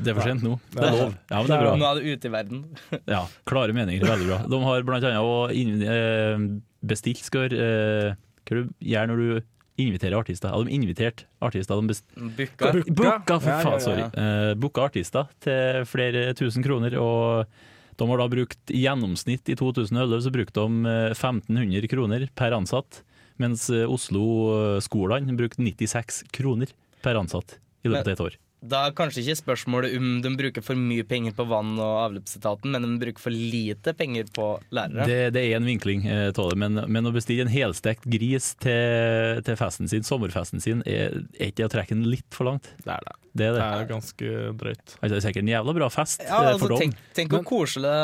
det 0.04 0.12
er 0.12 0.18
for 0.18 0.26
sent 0.26 0.44
nå. 0.44 0.56
Det 0.74 0.82
er 0.82 0.96
lov. 0.96 1.12
Ja, 1.30 1.40
men 1.40 1.50
det 1.50 1.58
er 1.58 1.82
nå 1.82 1.88
er 1.90 2.00
det 2.00 2.14
ute 2.16 2.30
i 2.30 2.32
verden. 2.34 2.64
Ja, 3.16 3.22
Klare 3.48 3.76
meninger. 3.76 4.06
Veldig 4.08 4.30
bra. 4.30 4.40
De 4.50 4.62
har 4.66 4.86
blant 4.88 5.06
annet 5.10 5.84
eh, 5.92 6.46
bestilt 6.86 7.22
skal 7.26 7.54
eh, 7.54 8.16
Hva 8.46 8.58
du 8.58 8.74
gjør 8.82 9.12
når 9.12 9.22
du 9.22 9.30
inviterer 9.86 10.18
artister? 10.18 10.50
Har 10.50 10.66
de 10.66 10.74
invitert 10.74 11.26
artister. 11.44 11.78
De 11.78 11.96
Booka. 12.36 12.72
Booka, 12.88 13.38
for 13.38 13.62
faen, 13.62 13.80
sorry. 13.84 14.10
Eh, 14.10 14.52
Booka 14.58 14.88
artister 14.90 15.30
til 15.44 15.86
flere 15.88 16.30
tusen 16.38 16.64
kroner. 16.66 16.98
Og 16.98 17.46
de 17.96 18.08
har 18.10 18.20
da 18.20 18.28
brukt 18.30 18.72
i 18.72 18.82
gjennomsnitt 18.84 19.48
i 19.48 19.56
2011 19.58 20.24
så 20.26 20.32
brukte 20.34 20.64
de 20.64 20.90
eh, 20.90 21.12
1500 21.14 21.90
kroner 21.92 22.26
per 22.38 22.56
ansatt, 22.56 23.02
mens 23.42 23.68
eh, 23.72 23.86
Oslo-skolene 23.88 25.36
brukte 25.38 25.64
96 25.64 26.24
kroner 26.36 26.72
per 27.04 27.18
ansatt 27.20 27.58
i 27.84 27.92
løpet 27.92 28.12
av 28.12 28.14
et 28.14 28.26
år. 28.28 28.40
Da 28.64 28.86
er 28.88 28.94
kanskje 28.96 29.20
ikke 29.22 29.36
spørsmålet 29.38 29.92
om 29.98 30.22
de 30.24 30.30
bruker 30.38 30.64
for 30.64 30.78
mye 30.80 31.04
penger 31.06 31.34
på 31.36 31.44
vann- 31.46 31.76
og 31.78 31.98
avløpsetaten, 32.06 32.72
men 32.72 32.82
de 32.82 32.96
bruker 33.04 33.20
for 33.20 33.30
lite 33.30 33.92
penger 33.94 34.24
på 34.34 34.46
lærere. 34.74 35.04
Det, 35.06 35.18
det 35.36 35.42
er 35.44 35.58
en 35.58 35.68
vinkling 35.68 36.06
eh, 36.08 36.30
det, 36.32 36.56
men, 36.58 36.80
men 36.88 37.06
å 37.06 37.12
bestille 37.14 37.44
en 37.44 37.52
helstekt 37.52 38.08
gris 38.10 38.54
til, 38.64 39.42
til 39.46 39.58
festen 39.60 39.88
sin, 39.92 40.02
sommerfesten 40.08 40.64
sin, 40.64 40.80
er, 40.88 41.20
er 41.38 41.52
ikke 41.52 41.68
å 41.68 41.72
trekke 41.76 41.94
den 41.94 42.08
litt 42.10 42.26
for 42.34 42.48
langt. 42.48 42.72
det 42.82 42.96
er 42.96 43.04
det. 43.06 43.14
Det 43.36 43.44
er 43.50 43.52
Det 43.52 43.60
det. 43.60 43.68
er 43.68 43.88
ganske 43.92 44.32
drøyt. 44.56 44.84
Altså, 44.96 45.12
det 45.12 45.16
er 45.20 45.24
sikkert 45.28 45.44
en 45.44 45.52
jævla 45.52 45.76
bra 45.76 45.88
fest 45.92 46.22
Ja, 46.24 46.40
eh, 46.40 46.50
altså, 46.54 46.58
for 46.64 46.72
dem. 46.72 46.78
tenk, 46.86 47.00
tenk 47.20 47.34
hvor 47.36 47.44
koselig 47.52 47.94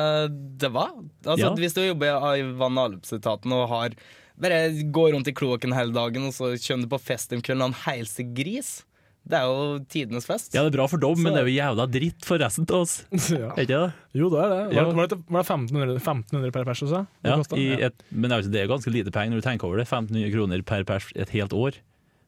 det 0.61 0.71
var. 0.76 0.92
Altså, 1.25 1.47
Ja. 1.49 1.54
Hvis 1.56 1.75
du 1.75 1.80
jobber 1.87 2.21
i 2.37 2.42
vann- 2.61 2.76
og 2.78 2.85
avløpsetaten 2.90 3.56
og 3.56 3.68
har 3.73 3.97
bare 4.42 4.62
går 4.92 5.12
rundt 5.16 5.28
i 5.28 5.32
kloakken 5.37 5.73
hele 5.76 5.92
dagen, 5.97 6.28
og 6.28 6.32
så 6.37 6.52
kommer 6.61 6.85
du 6.85 6.92
på 6.92 7.00
fest 7.00 7.32
om 7.32 7.40
kvelden 7.40 7.64
og 7.64 7.73
han 7.73 7.80
heiser 7.97 8.28
gris. 8.37 8.82
Det 9.23 9.38
er 9.38 9.45
jo 9.47 9.79
tidenes 9.87 10.25
fest. 10.26 10.49
Ja, 10.55 10.64
det 10.67 10.73
er 10.73 10.76
bra 10.81 10.87
for 10.91 10.99
dem, 10.99 11.21
men 11.23 11.33
det 11.37 11.43
er 11.45 11.47
jo 11.47 11.55
jævla 11.55 11.85
dritt 11.95 12.25
for 12.26 12.41
resten 12.43 12.67
av 12.67 12.81
oss. 12.83 12.95
ja. 13.31 13.52
Er 13.55 13.62
ikke 13.62 13.69
det? 13.71 13.93
Jo, 14.19 14.31
det 14.33 14.41
er 14.43 14.49
det. 14.50 14.61
Var, 14.67 14.73
Ja. 14.75 14.83
var 14.99 15.07
det, 15.12 15.19
var 15.31 15.45
det 15.45 15.47
1500, 15.47 15.95
1500 16.02 16.50
per 16.57 16.64
pers, 16.67 16.83
også? 16.83 17.02
Ja, 17.25 17.37
i 17.55 17.67
et, 17.87 18.02
men 18.11 18.35
altså, 18.35 18.50
det 18.50 18.61
er 18.64 18.67
ganske 18.73 18.91
lite 18.91 19.12
penger 19.14 19.37
når 19.37 19.45
du 19.45 19.47
tenker 19.47 19.69
over 19.71 19.79
det. 19.79 19.87
1500 19.87 20.33
kroner 20.35 20.62
per 20.67 20.83
pers 20.91 21.07
et 21.14 21.31
helt 21.37 21.55
år. 21.55 21.79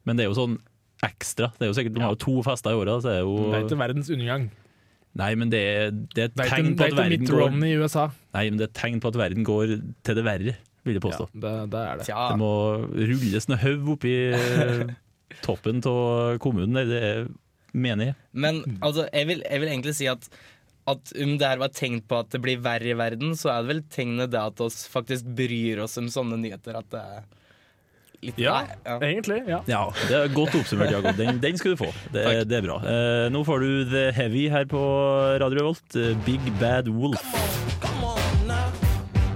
Men 0.07 0.15
det 0.15 0.23
er 0.25 0.31
jo 0.31 0.37
sånn 0.39 0.55
ekstra. 1.03 1.51
Det 1.59 1.67
er 1.67 1.73
jo 1.73 1.75
sikkert, 1.77 1.97
De 1.99 2.01
har 2.05 2.15
jo 2.15 2.21
to 2.23 2.37
fester 2.47 2.71
i 2.71 2.79
året. 2.79 3.03
Det 3.03 3.11
er 3.11 3.23
jo, 3.27 3.35
Det 3.51 3.59
er 3.59 3.67
ikke 3.67 3.81
verdens 3.83 4.09
undergang. 4.15 4.47
nei, 5.15 5.31
men 5.35 5.49
det 5.51 5.59
er, 5.63 5.91
det 6.15 6.23
er 6.23 6.29
et 6.31 6.35
tegn 6.39 6.71
på 6.75 6.83
tegn 6.87 6.95
verden 6.95 6.95
på 6.95 6.95
det 6.95 6.95
at 6.95 7.05
er 7.05 7.17
ikke 7.19 7.35
går 7.35 7.67
i 7.67 7.75
USA. 7.83 8.05
Nei, 8.35 8.45
men 8.49 8.57
det 8.59 8.65
er 8.65 8.71
et 8.71 8.79
tegn 8.79 8.99
på 9.03 9.11
at 9.11 9.19
verden 9.19 9.45
går 9.47 9.75
til 10.03 10.15
det 10.15 10.23
verre, 10.25 10.55
vil 10.87 10.95
jeg 10.95 11.01
Ja, 11.03 11.09
påstå. 11.09 11.27
det, 11.35 11.53
det 11.75 11.81
er 11.91 11.97
det. 11.99 12.05
Tja, 12.07 12.25
Det 12.31 12.39
må 12.39 12.51
rulles 12.95 13.47
noe 13.51 13.57
haug 13.67 13.89
oppi 13.95 14.15
eh, 14.35 14.95
toppen 15.43 15.81
av 15.85 16.37
kommunen. 16.43 16.73
Det 16.89 17.01
er 17.03 17.27
mener 17.75 18.05
jeg. 18.13 18.15
men 18.31 18.61
altså, 18.81 19.07
jeg 19.11 19.27
vil, 19.27 19.41
jeg 19.43 19.59
vil 19.59 19.69
egentlig 19.73 19.95
si 19.97 20.05
at 20.07 20.29
at 20.87 21.11
om 21.17 21.31
det 21.41 21.47
her 21.49 21.57
var 21.57 21.71
tegn 21.73 21.95
på 22.05 22.19
at 22.21 22.29
det 22.29 22.39
blir 22.45 22.59
verre 22.61 22.91
i 22.91 22.93
verden, 22.93 23.31
så 23.35 23.49
er 23.49 23.63
det 23.63 23.69
vel 23.71 23.79
tegnet 23.89 24.29
det 24.29 24.37
at 24.37 24.59
oss 24.61 24.83
faktisk 24.87 25.25
bryr 25.35 25.79
oss 25.81 25.97
om 25.97 26.05
sånne 26.13 26.37
nyheter. 26.37 26.77
At 26.77 26.91
det 26.93 26.99
er 27.01 27.23
litt 28.21 28.37
Ja, 28.37 28.53
der, 28.61 28.75
ja. 28.85 28.99
egentlig. 29.09 29.39
ja. 29.49 29.59
Ja, 29.65 29.79
det 30.05 30.19
er 30.19 30.29
godt 30.35 30.53
oppsummert, 30.59 30.93
Jakob. 30.93 31.17
Den, 31.17 31.39
den 31.41 31.57
skal 31.57 31.73
du 31.73 31.81
få. 31.81 31.89
Det, 32.13 32.27
det 32.45 32.59
er 32.59 32.67
bra. 32.67 32.77
Eh, 32.85 33.25
nå 33.33 33.41
får 33.49 33.65
du 33.65 33.71
The 33.95 34.05
Heavy 34.13 34.45
her 34.53 34.69
på 34.69 34.83
Radio 35.41 35.57
Revolt. 35.63 35.97
eh, 35.97 36.13
Big 36.27 36.45
Bad 36.61 36.87
Wolf. 36.93 37.25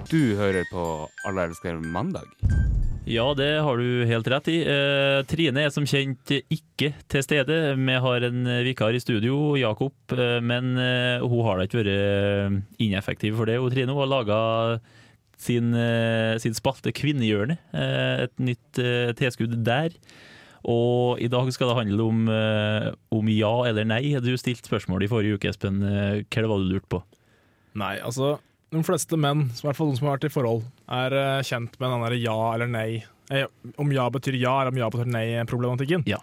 Du 0.10 0.36
hører 0.38 0.70
på 0.70 0.86
Alle 1.26 1.50
elsker 1.50 1.82
mandag. 1.82 2.30
Ja, 3.10 3.24
det 3.34 3.64
har 3.66 3.80
du 3.82 4.06
helt 4.06 4.28
rett 4.30 4.48
i. 4.54 4.60
Eh, 4.70 5.20
Trine 5.26 5.64
er 5.66 5.72
som 5.74 5.86
kjent 5.90 6.30
ikke 6.30 6.92
til 7.10 7.24
stede. 7.26 7.56
Vi 7.74 7.96
har 8.06 8.26
en 8.28 8.50
vikar 8.68 8.94
i 8.94 9.02
studio, 9.02 9.56
Jakob, 9.58 9.96
eh, 10.14 10.38
men 10.46 10.76
eh, 10.78 11.24
hun 11.24 11.42
har 11.48 11.58
da 11.58 11.66
ikke 11.66 11.82
vært 11.82 12.78
ineffektiv 12.78 13.40
for 13.40 13.50
det. 13.50 13.58
Hun 13.58 13.74
Trine 13.74 13.96
hun 13.96 14.04
har 14.04 14.12
laga 14.12 14.42
sin, 15.42 15.72
sin 16.44 16.54
spalte 16.54 16.94
Kvinnehjørnet, 16.94 17.58
eh, 17.74 18.28
et 18.28 18.36
nytt 18.38 18.82
tilskudd 19.18 19.58
der. 19.66 19.96
Og 20.70 21.18
i 21.24 21.32
dag 21.34 21.50
skal 21.56 21.72
det 21.72 21.80
handle 21.80 22.06
om, 22.12 22.28
om 23.16 23.32
ja 23.32 23.54
eller 23.72 23.88
nei. 23.90 24.04
Du 24.22 24.36
stilte 24.38 24.70
spørsmål 24.70 25.08
i 25.08 25.10
forrige 25.10 25.40
uke, 25.40 25.50
Espen. 25.50 25.82
Hva 25.82 26.46
var 26.46 26.60
det 26.60 26.68
du 26.68 26.76
lurte 26.76 26.92
på? 26.94 27.02
Nei, 27.80 27.96
altså 28.04 28.36
De 28.70 28.82
fleste 28.86 29.18
menn, 29.18 29.48
i 29.50 29.66
hvert 29.66 29.78
fall 29.78 29.90
de 29.90 29.98
som 29.98 30.08
har 30.10 30.20
vært 30.20 30.28
i 30.30 30.34
forhold, 30.34 30.66
er 30.94 31.16
eh, 31.18 31.46
kjent 31.48 31.74
med 31.80 31.90
den 31.90 32.04
derre 32.06 32.20
ja 32.22 32.36
eller 32.54 32.70
nei. 32.70 32.90
Eh, 33.34 33.48
om 33.82 33.94
ja 33.94 34.06
betyr 34.14 34.38
ja, 34.38 34.60
eller 34.62 34.74
om 34.74 34.82
ja 34.82 34.90
betyr 34.94 35.10
nei-problematikken. 35.10 36.06
Ja. 36.10 36.20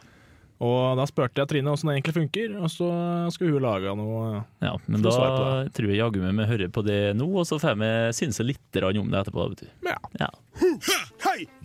Og 0.64 0.96
da 0.96 1.04
spurte 1.08 1.42
jeg 1.42 1.50
Trine 1.50 1.68
hvordan 1.68 1.90
det 1.90 1.96
egentlig 1.98 2.14
funker, 2.16 2.54
og 2.62 2.70
så 2.72 2.86
skulle 3.34 3.58
hun 3.58 3.64
lage 3.66 3.92
noe 3.98 4.40
Ja, 4.64 4.72
men 4.88 5.04
da 5.04 5.12
tror 5.76 5.90
jeg 5.90 6.00
jaggu 6.00 6.22
meg 6.22 6.38
vi 6.38 6.48
hører 6.48 6.72
på 6.72 6.84
det 6.86 7.00
nå, 7.18 7.28
og 7.28 7.44
så 7.48 7.58
får 7.60 7.76
vi 7.82 7.90
synse 8.16 8.46
litt 8.46 8.80
om 8.86 9.10
det 9.12 9.20
etterpå. 9.20 9.50
Vet 9.52 9.66
du. 9.66 9.68
Ja. 9.88 9.98
Ja. 10.20 10.30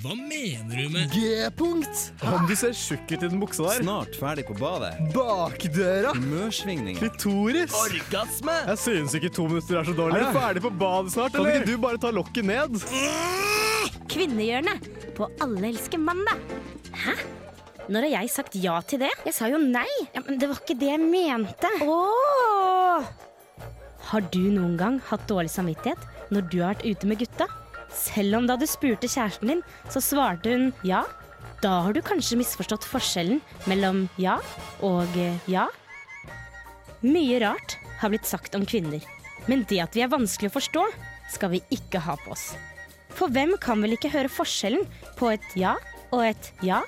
Hva 0.02 0.16
mener 0.18 0.76
du 0.76 0.90
med 0.92 1.14
G-punkt. 1.14 2.02
Om 2.28 2.48
Du 2.50 2.56
ser 2.60 2.74
tjukk 2.76 3.06
ut 3.14 3.22
i 3.22 3.30
den 3.30 3.40
buksa 3.40 3.70
der. 3.70 3.84
Snart 3.86 4.18
ferdig 4.20 4.44
på 4.50 4.56
badet. 4.60 4.98
Bakdøra. 5.16 6.12
Humørsvingninger. 6.18 7.00
Klitoris. 7.00 7.76
orgasme? 7.80 8.58
Jeg 8.68 8.82
synes 8.84 9.16
ikke 9.16 9.32
to 9.32 9.48
minutter 9.48 9.80
er 9.80 9.88
så 9.88 9.96
dårlig. 9.96 10.20
Er 10.20 10.28
du 10.28 10.40
ferdig 10.40 10.66
på 10.66 10.74
badet 10.82 11.16
snart, 11.16 11.36
eller? 11.36 11.54
Kan 11.54 11.62
ikke 11.62 11.72
du 11.72 11.86
bare 11.88 12.02
ta 12.02 12.12
lokket 12.12 12.48
ned? 12.52 12.82
Kvinnehjørnet 14.12 14.90
på 15.16 15.30
Alle 15.46 15.72
elsker 15.72 16.02
mandag. 16.02 16.44
Hæ? 17.06 17.16
Når 17.90 18.06
har 18.06 18.14
jeg 18.22 18.30
sagt 18.34 18.56
ja 18.62 18.76
til 18.86 19.02
det? 19.02 19.12
Jeg 19.26 19.34
sa 19.36 19.50
jo 19.50 19.58
nei. 19.62 19.88
Ja, 20.14 20.22
men 20.26 20.38
det 20.42 20.50
var 20.52 20.62
ikke 20.62 20.78
det 20.78 20.92
jeg 20.92 21.02
mente. 21.02 21.72
Oh. 21.86 23.08
Har 24.12 24.26
du 24.34 24.42
noen 24.52 24.78
gang 24.78 25.00
hatt 25.10 25.26
dårlig 25.30 25.54
samvittighet 25.54 26.32
når 26.34 26.48
du 26.52 26.60
har 26.62 26.76
vært 26.76 26.86
ute 26.86 27.10
med 27.10 27.22
gutta? 27.24 27.48
Selv 27.92 28.38
om 28.38 28.48
da 28.48 28.56
du 28.60 28.68
spurte 28.70 29.10
kjæresten 29.10 29.52
din, 29.52 29.64
så 29.92 30.04
svarte 30.04 30.54
hun 30.54 30.70
ja. 30.88 31.04
Da 31.62 31.82
har 31.86 31.94
du 31.94 32.02
kanskje 32.06 32.40
misforstått 32.40 32.88
forskjellen 32.88 33.42
mellom 33.70 34.08
ja 34.22 34.40
og 34.86 35.10
eh, 35.20 35.38
ja. 35.52 35.68
Mye 37.06 37.42
rart 37.44 37.78
har 38.02 38.14
blitt 38.14 38.30
sagt 38.30 38.56
om 38.58 38.66
kvinner, 38.66 39.02
men 39.50 39.66
det 39.70 39.82
at 39.84 39.98
vi 39.98 40.04
er 40.06 40.12
vanskelig 40.12 40.52
å 40.52 40.58
forstå, 40.58 40.86
skal 41.34 41.54
vi 41.54 41.62
ikke 41.74 42.02
ha 42.06 42.18
på 42.22 42.34
oss. 42.34 42.52
For 43.14 43.32
hvem 43.34 43.56
kan 43.62 43.82
vel 43.84 43.96
ikke 43.98 44.12
høre 44.14 44.32
forskjellen 44.32 44.86
på 45.20 45.32
et 45.34 45.56
ja 45.58 45.76
og 46.12 46.26
et 46.26 46.52
ja? 46.66 46.82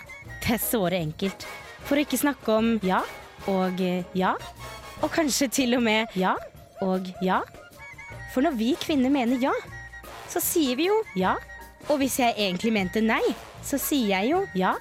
Det 0.44 0.58
er 0.58 0.60
såre 0.60 1.00
enkelt. 1.00 1.46
For 1.88 1.96
å 1.96 2.04
ikke 2.04 2.20
snakke 2.20 2.52
om 2.52 2.74
ja 2.84 3.00
og 3.52 3.80
eh, 3.84 4.04
ja, 4.16 4.34
og 5.04 5.12
kanskje 5.12 5.50
til 5.52 5.76
og 5.78 5.84
med 5.84 6.12
ja 6.20 6.34
og 6.84 7.08
ja. 7.24 7.42
For 8.34 8.44
når 8.44 8.56
vi 8.60 8.74
kvinner 8.80 9.12
mener 9.14 9.40
ja, 9.40 9.54
så 10.32 10.42
sier 10.44 10.80
vi 10.80 10.90
jo 10.90 11.00
ja. 11.20 11.38
Og 11.92 12.00
hvis 12.00 12.18
jeg 12.20 12.36
egentlig 12.40 12.72
mente 12.76 13.02
nei, 13.04 13.22
så 13.64 13.80
sier 13.80 14.18
jeg 14.18 14.32
jo 14.34 14.44
ja. 14.60 14.76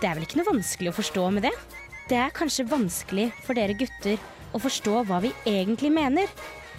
Det 0.00 0.10
er 0.10 0.18
vel 0.18 0.26
ikke 0.26 0.40
noe 0.40 0.52
vanskelig 0.52 0.92
å 0.92 0.98
forstå 0.98 1.26
med 1.34 1.46
det? 1.48 1.54
Det 2.06 2.18
er 2.18 2.34
kanskje 2.34 2.68
vanskelig 2.70 3.30
for 3.46 3.58
dere 3.58 3.74
gutter 3.78 4.18
å 4.54 4.62
forstå 4.62 5.02
hva 5.08 5.18
vi 5.24 5.32
egentlig 5.46 5.90
mener. 5.94 6.30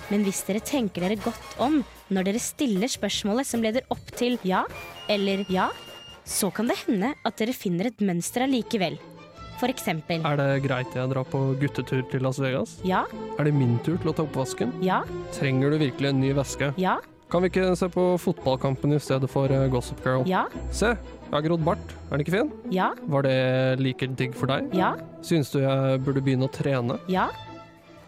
Men 0.08 0.24
hvis 0.24 0.44
dere 0.48 0.64
tenker 0.64 1.04
dere 1.04 1.20
godt 1.20 1.58
om 1.64 1.82
når 2.12 2.30
dere 2.30 2.44
stiller 2.44 2.92
spørsmålet 2.92 3.48
som 3.48 3.64
leder 3.64 3.88
opp 3.92 4.12
til 4.16 4.38
ja 4.48 4.64
eller 5.12 5.44
ja, 5.52 5.68
så 6.28 6.50
kan 6.54 6.68
det 6.68 6.76
hende 6.86 7.14
at 7.26 7.38
dere 7.40 7.54
finner 7.56 7.88
et 7.90 8.02
mønster 8.04 8.44
allikevel. 8.46 8.98
For 9.58 9.72
eksempel. 9.74 10.22
Er 10.28 10.36
det 10.38 10.50
greit 10.68 10.94
jeg 10.94 11.10
drar 11.10 11.26
på 11.26 11.40
guttetur 11.58 12.04
til 12.12 12.22
Las 12.22 12.38
Vegas? 12.44 12.76
Ja, 12.86 13.06
Er 13.40 13.48
det 13.48 13.54
min 13.58 13.80
tur 13.82 13.96
til 13.98 14.12
å 14.12 14.14
ta 14.14 14.22
oppvasken? 14.28 14.76
ja, 14.86 15.00
Trenger 15.34 15.72
du 15.74 15.78
virkelig 15.82 16.10
en 16.12 16.20
ny 16.22 16.34
veske? 16.38 16.74
ja, 16.78 17.00
Kan 17.32 17.42
vi 17.44 17.50
ikke 17.50 17.76
se 17.76 17.88
på 17.92 18.04
fotballkampen 18.22 18.94
i 18.94 19.00
stedet 19.00 19.28
for 19.30 19.50
eh, 19.52 19.66
Gossip 19.68 20.04
Girl? 20.06 20.22
ja, 20.30 20.46
Se, 20.72 20.94
jeg 20.94 21.32
har 21.34 21.42
grodd 21.42 21.64
bart. 21.66 21.80
Er 22.12 22.18
den 22.18 22.26
ikke 22.28 22.36
fin? 22.38 22.52
ja, 22.72 22.92
Var 23.02 23.22
det 23.26 23.80
like 23.82 24.08
digg 24.16 24.36
for 24.36 24.46
deg? 24.48 24.70
ja, 24.78 24.94
Syns 25.24 25.50
du 25.52 25.60
jeg 25.64 26.04
burde 26.06 26.22
begynne 26.22 26.46
å 26.48 26.54
trene? 26.54 27.00
ja. 27.10 27.30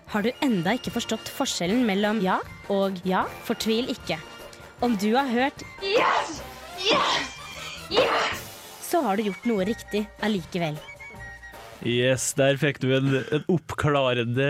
Har 0.09 0.23
du 0.25 0.31
enda 0.41 0.71
ikke 0.73 0.89
forstått 0.93 1.27
forskjellen 1.29 1.83
mellom 1.85 2.21
ja 2.21 2.39
og 2.69 2.97
ja? 3.05 3.25
Fortvil 3.45 3.89
ikke. 3.93 4.17
Om 4.81 4.95
du 4.97 5.11
har 5.15 5.25
hørt 5.29 5.61
Yes! 5.85 6.41
Yes! 6.81 7.38
Yes! 7.89 8.49
så 8.89 9.01
har 9.05 9.17
du 9.17 9.27
gjort 9.29 9.45
noe 9.49 9.65
riktig 9.67 10.05
allikevel. 10.25 10.77
Yes, 11.87 12.33
der 12.35 12.57
fikk 12.59 12.81
du 12.83 12.89
en, 12.97 13.11
en 13.21 13.45
oppklarende 13.53 14.47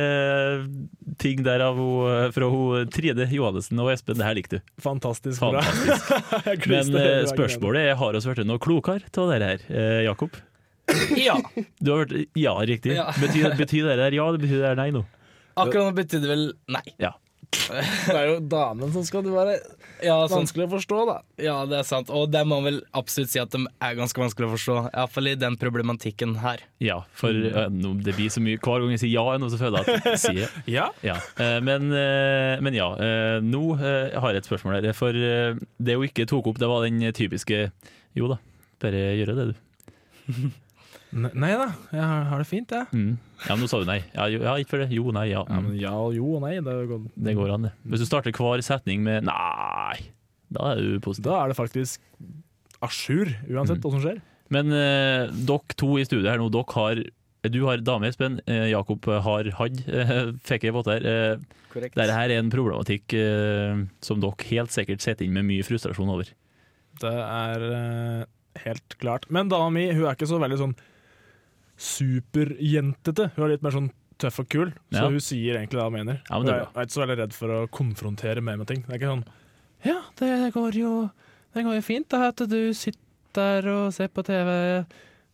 ting 1.22 1.43
der 1.46 1.62
av 1.62 1.77
ho, 1.77 1.89
fra 2.34 2.48
ho, 2.50 2.62
Trine 2.89 3.27
Johannessen 3.29 3.81
og 3.84 3.91
Espen. 3.93 4.17
Det 4.17 4.25
her 4.25 4.38
likte 4.39 4.60
du. 4.60 4.72
Fantastisk 4.81 5.43
bra. 5.43 5.62
Fantastisk. 5.62 6.31
bra. 6.65 6.72
Men 6.72 6.98
eh, 7.03 7.27
spørsmålet 7.29 7.91
er 7.91 8.00
har 8.00 8.17
vi 8.17 8.24
blitt 8.31 8.50
noe 8.50 8.63
klokere 8.63 9.12
av 9.12 9.34
dette 9.34 9.51
her, 9.51 9.67
eh, 9.69 10.01
Jakob? 10.08 10.39
Ja. 11.13 11.36
Du 11.77 11.91
har 11.93 12.08
vært, 12.08 12.31
ja, 12.39 12.55
riktig. 12.65 12.96
Ja. 12.98 13.12
Betyr, 13.13 13.51
betyr 13.60 13.91
det 13.91 14.00
der 14.00 14.15
ja, 14.17 14.25
det 14.34 14.41
betyr 14.41 14.63
det 14.63 14.69
der 14.72 14.79
nei 14.79 14.89
nå? 14.96 15.03
Akkurat 15.60 15.91
nå 15.91 15.98
betydde 16.00 16.25
det 16.25 16.31
vel 16.31 16.48
nei. 16.72 16.86
Ja. 16.98 17.13
Det 17.50 18.13
er 18.13 18.27
jo 18.29 18.38
damen 18.50 18.91
som 18.94 19.03
skal 19.06 19.25
være 19.25 19.56
Ja, 20.06 20.15
sånn, 20.29 20.44
vanskelig 20.44 20.68
å 20.68 20.72
forstå, 20.75 21.00
da. 21.10 21.15
ja, 21.41 21.56
det 21.70 21.79
er 21.79 21.88
sant. 21.88 22.12
Og 22.13 22.29
det 22.32 22.44
må 22.48 22.60
vel 22.65 22.79
absolutt 22.98 23.32
si 23.34 23.41
at 23.41 23.51
de 23.53 23.63
er 23.65 23.98
ganske 23.98 24.22
vanskelig 24.22 24.48
å 24.48 24.53
forstå. 24.53 24.77
Iallfall 24.91 25.32
i 25.32 25.36
den 25.39 25.58
problematikken 25.60 26.38
her. 26.44 26.63
Ja, 26.84 27.01
for 27.18 27.34
uh, 27.34 27.68
det 28.06 28.15
blir 28.18 28.32
så 28.32 28.44
mye 28.44 28.62
Hver 28.62 28.86
gang 28.86 28.94
jeg 28.96 29.03
sier 29.03 29.13
ja, 29.18 29.25
er 29.27 29.41
så 29.41 29.44
noe 29.44 29.53
som 29.53 29.62
føler 29.62 29.82
at 29.82 30.08
jeg 30.12 30.22
sier 30.24 30.56
Ja. 30.77 30.88
ja. 31.06 31.18
Uh, 31.39 31.58
men, 31.65 31.89
uh, 31.91 32.62
men 32.63 32.77
ja, 32.77 32.89
eh, 33.01 33.38
nå 33.44 33.63
har 33.79 34.32
jeg 34.32 34.44
et 34.44 34.50
spørsmål 34.50 34.79
her. 34.79 34.91
For 34.98 35.13
det 35.13 35.98
hun 35.98 36.08
ikke 36.08 36.29
tok 36.29 36.51
opp, 36.51 36.62
det 36.62 36.70
var 36.70 36.86
den 36.86 37.03
typiske 37.15 37.68
Jo 38.18 38.32
da, 38.32 38.39
bare 38.82 39.12
gjøre 39.20 39.38
det, 39.38 39.51
du. 39.51 40.39
Ne- 41.12 41.31
Nei 41.34 41.51
da, 41.58 41.67
jeg 41.91 42.01
har 42.05 42.24
har 42.29 42.38
det 42.43 42.48
fint, 42.48 42.69
jeg. 42.69 42.86
Mm. 42.93 43.17
Ja, 43.48 43.55
men 43.55 43.63
nå 43.65 43.69
sa 43.69 43.79
du 43.81 43.86
nei. 43.89 44.03
Ja, 44.13 44.27
jo, 44.29 44.39
ja, 44.46 44.53
ikke 44.62 44.69
for 44.69 44.77
det. 44.84 44.89
Jo, 44.93 45.10
nei, 45.12 45.27
ja. 45.31 45.43
Ja, 45.48 45.55
Mm. 45.60 45.63
men 45.69 45.79
ja 45.79 45.93
jo 46.13 46.36
og 46.36 46.41
nei, 46.43 46.55
det 46.60 46.75
går 46.89 47.08
Det 47.17 47.36
går 47.36 47.53
an, 47.53 47.62
det. 47.63 47.72
Hvis 47.88 48.00
du 48.00 48.05
starter 48.05 48.31
hver 48.31 48.62
setning 48.62 49.01
med 49.01 49.24
nei, 49.24 49.98
da 50.51 50.72
er 50.74 50.75
du 50.81 51.00
positiv. 51.00 51.24
Da 51.31 51.43
er 51.43 51.48
det 51.50 51.58
faktisk 51.58 52.00
à 52.81 52.88
jour, 52.89 53.25
uansett 53.50 53.77
Mm. 53.79 53.81
hva 53.81 53.91
som 53.91 54.01
skjer. 54.01 54.22
Men 54.50 54.72
eh, 54.72 55.27
dere 55.46 55.75
to 55.77 55.98
i 55.98 56.03
studio 56.05 56.29
her 56.29 56.38
nå, 56.38 56.50
dere 56.51 56.74
har 56.74 57.03
du 57.50 57.65
har 57.65 57.77
dame, 57.77 58.03
Espen. 58.10 58.41
Eh, 58.48 58.69
Jakob 58.69 59.05
har 59.05 59.43
hatt. 59.55 59.88
Eh, 59.88 60.31
fikk 60.43 60.63
jeg 60.63 60.74
fått 60.74 60.88
her. 60.91 61.05
Eh, 61.05 61.38
Korrekt. 61.72 61.96
Dette 61.96 62.12
her 62.12 62.29
er 62.29 62.39
en 62.39 62.50
problematikk 62.51 63.13
eh, 63.13 63.86
som 64.01 64.19
dere 64.19 64.34
helt 64.50 64.69
sikkert 64.72 65.00
sitter 65.01 65.24
inn 65.25 65.31
med 65.34 65.46
mye 65.46 65.63
frustrasjon 65.63 66.10
over. 66.10 66.27
Det 67.00 67.13
er 67.13 67.63
eh, 67.72 68.25
helt 68.66 68.98
klart. 69.01 69.25
Men 69.30 69.50
dama 69.51 69.70
mi 69.74 69.88
hun 69.92 70.06
er 70.06 70.16
ikke 70.18 70.28
så 70.30 70.39
veldig 70.42 70.58
sånn 70.62 70.75
superjentete. 71.80 73.30
Hun 73.36 73.46
er 73.46 73.54
litt 73.56 73.63
mer 73.66 73.75
sånn 73.75 73.89
tøff 74.20 74.42
og 74.44 74.50
kul, 74.51 74.72
så 74.92 75.00
Ja. 75.06 75.08
hun 75.08 75.20
sier 75.24 75.56
egentlig 75.56 75.80
det 75.80 75.84
hun 75.88 75.94
mener. 75.94 76.22
Ja, 76.30 76.39
men 76.39 76.44
hun 76.44 76.46
det 76.48 76.56
er, 76.56 76.62
er 76.68 76.82
er 76.82 76.86
ikke 76.86 76.98
så 76.98 77.06
veldig 77.06 77.18
redd 77.22 77.34
for 77.34 77.48
å 77.56 77.68
konfrontere 77.72 78.42
meg 78.44 78.58
med 78.60 78.68
ting. 78.68 78.82
Det 78.84 78.89
er 78.92 79.00
ikke 79.00 79.13
sånn 79.13 79.25
Ja, 79.86 80.01
det 80.20 80.54
går 80.54 80.74
jo, 80.75 81.10
det 81.56 81.63
går 81.63 81.75
jo 81.75 81.82
fint 81.82 82.10
da, 82.10 82.28
at 82.28 82.36
du 82.50 82.74
sitter 82.74 83.00
der 83.34 83.68
og 83.70 83.94
ser 83.94 84.08
på 84.10 84.24
TV 84.25 84.86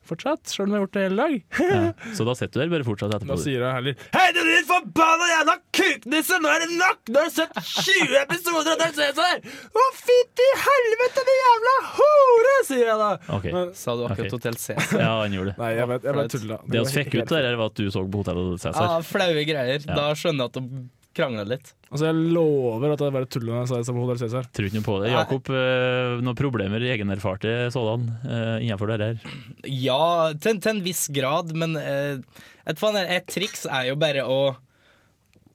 fortsatt, 0.09 0.51
sjøl 0.51 0.67
om 0.67 0.75
jeg 0.75 0.77
har 0.77 0.85
gjort 0.85 0.95
det 0.95 1.03
hele 1.05 1.25
dag. 1.25 1.35
Ja. 1.65 1.81
Så 2.17 2.27
da 2.27 2.35
setter 2.37 2.59
du 2.59 2.63
deg 2.63 2.73
bare 2.73 2.87
fortsatt 2.87 3.15
etterpå. 3.17 3.35
Da 3.35 3.43
sier 3.43 3.65
jeg 3.65 3.77
heller 3.77 4.07
Hei, 4.15 4.25
du 4.35 4.41
din 4.45 4.67
forbanna 4.69 5.29
jævla 5.31 5.55
kuknisse! 5.79 6.39
Nå 6.43 6.51
er 6.51 6.65
det 6.65 6.69
nok! 6.79 7.01
Nå 7.11 7.23
har 7.23 7.31
du 7.31 7.35
sett 7.35 7.61
20 7.71 8.17
episoder 8.23 8.73
av 8.75 8.81
Dance 8.83 9.01
Cæsar! 9.01 9.45
Å, 9.69 9.85
fytti 10.01 10.49
helvete, 10.65 11.25
din 11.29 11.41
jævla 11.43 11.77
hore! 11.95 12.57
sier 12.65 12.89
jeg 12.89 12.99
da. 13.01 13.11
Okay. 13.37 13.53
Men, 13.55 13.71
Sa 13.77 13.95
du 13.95 14.05
akkurat 14.07 14.25
okay. 14.25 14.33
Hotell 14.33 14.59
Cæsar? 14.61 14.99
Ja, 15.01 15.13
han 15.21 15.35
gjorde 15.37 15.53
det. 15.53 15.57
nei, 15.61 15.71
jeg 15.77 15.91
vet, 15.93 16.09
jeg 16.09 16.19
vet 16.19 16.35
tulla. 16.35 16.59
Det 16.65 16.83
vi 16.85 16.99
fikk 16.99 17.17
ut 17.19 17.33
der, 17.35 17.49
var 17.59 17.73
at 17.73 17.81
du 17.81 17.89
så 17.93 18.05
på 18.05 18.21
Hotellet 18.23 18.69
Ja, 18.71 18.91
flaue 19.05 19.47
greier. 19.47 19.81
Ja. 19.81 19.97
Da 19.97 20.11
skjønner 20.17 20.47
jeg 20.47 20.53
at 20.53 20.61
de 20.61 20.85
krangler 21.15 21.47
litt. 21.47 21.71
Altså, 21.89 22.09
jeg 22.09 22.33
lover 22.35 22.93
at 22.93 23.01
det 23.01 23.11
bare 23.15 23.29
tull 23.31 23.45
når 23.47 23.61
jeg 23.61 23.69
sa 23.69 23.79
det 23.79 23.87
som 23.87 23.97
på 23.97 24.03
Hotell 24.03 24.21
Cæsar. 24.21 24.49
Tror 24.51 24.67
ikke 24.67 24.79
noe 24.79 24.87
på 24.87 24.97
det. 25.03 25.11
Jakob, 25.13 25.51
eh, 25.53 26.15
noen 26.25 26.39
problemer 26.39 26.85
egenerfarte 26.91 27.53
sådan 27.73 28.09
uh, 28.25 28.57
innenfor 28.59 28.91
det 28.91 29.07
her? 29.07 29.37
Ja, 29.69 30.33
til, 30.33 30.59
til 30.59 30.73
en 30.73 30.83
viss 30.85 31.05
grad, 31.15 31.53
men 31.55 31.77
eh, 31.79 32.19
et, 32.67 32.83
et 33.05 33.31
triks 33.31 33.65
er 33.69 33.91
jo 33.91 33.99
bare 34.01 34.25
å, 34.27 34.41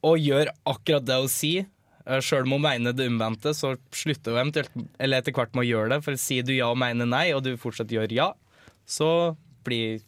å 0.07 0.15
gjøre 0.17 0.57
akkurat 0.71 1.07
det 1.07 1.21
hun 1.21 1.31
sier. 1.33 1.69
Sjøl 2.25 2.47
om 2.49 2.57
hun 2.57 2.65
mener 2.65 2.95
det 2.97 3.07
omvendte, 3.07 3.53
så 3.55 3.75
slutter 3.95 4.33
hun 4.33 4.41
eventuelt 4.41 4.73
Eller 4.99 5.21
etter 5.21 5.35
hvert 5.37 5.53
med 5.55 5.63
å 5.63 5.69
gjøre 5.69 5.93
det. 5.93 5.99
For 6.07 6.19
sier 6.19 6.47
du 6.47 6.55
ja 6.57 6.71
og 6.73 6.81
mener 6.81 7.07
nei, 7.07 7.29
og 7.37 7.45
du 7.45 7.53
fortsatt 7.61 7.93
gjør 7.93 8.11
ja, 8.17 8.31
så 8.89 9.37
blir, 9.67 10.01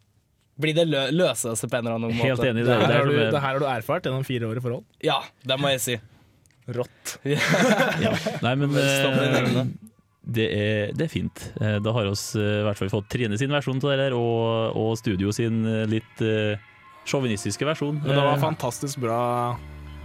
blir 0.63 0.75
det 0.79 0.87
lø 0.89 1.03
løser 1.15 1.57
seg 1.59 1.71
på 1.73 1.79
en 1.79 1.85
eller 1.87 1.99
annen 1.99 2.15
måte. 2.15 2.31
Helt 2.31 2.47
enig 2.49 2.65
i 2.65 2.67
Det 2.67 2.73
det. 2.73 2.81
her, 2.81 2.91
er 2.91 2.99
har 3.03 3.11
du, 3.11 3.19
det 3.19 3.43
her 3.43 3.47
har 3.51 3.61
du 3.63 3.69
erfart 3.75 4.09
gjennom 4.09 4.25
fire 4.27 4.49
år 4.49 4.61
i 4.61 4.65
forhold. 4.65 4.85
Ja, 5.05 5.19
det 5.47 5.59
må 5.61 5.71
jeg 5.75 5.83
si. 5.85 5.99
Rått. 6.73 7.17
Ja. 8.05 8.13
Nei, 8.45 8.55
men 8.61 8.77
eh, 8.79 9.63
det, 10.23 10.45
er, 10.55 10.93
det 10.95 11.09
er 11.09 11.11
fint. 11.11 11.43
Eh, 11.61 11.79
Da 11.83 11.95
har 11.97 12.07
vi 12.07 12.13
i 12.15 12.63
hvert 12.69 12.79
fall 12.79 12.93
fått 12.93 13.09
Trine 13.11 13.39
sin 13.41 13.51
versjon 13.53 13.81
av 13.83 13.91
det 13.91 14.07
her, 14.07 14.15
og, 14.19 14.77
og 14.79 14.93
Studio 15.01 15.35
sin 15.35 15.65
eh, 15.67 15.83
litt 15.91 16.23
uh, 16.23 16.55
sjåvinistiske 17.11 17.67
versjon. 17.67 17.99
Men 18.05 18.15
det 18.15 18.21
var 18.23 18.37
Eh, 18.37 18.43
fantastisk 18.43 19.03
bra 19.03 19.19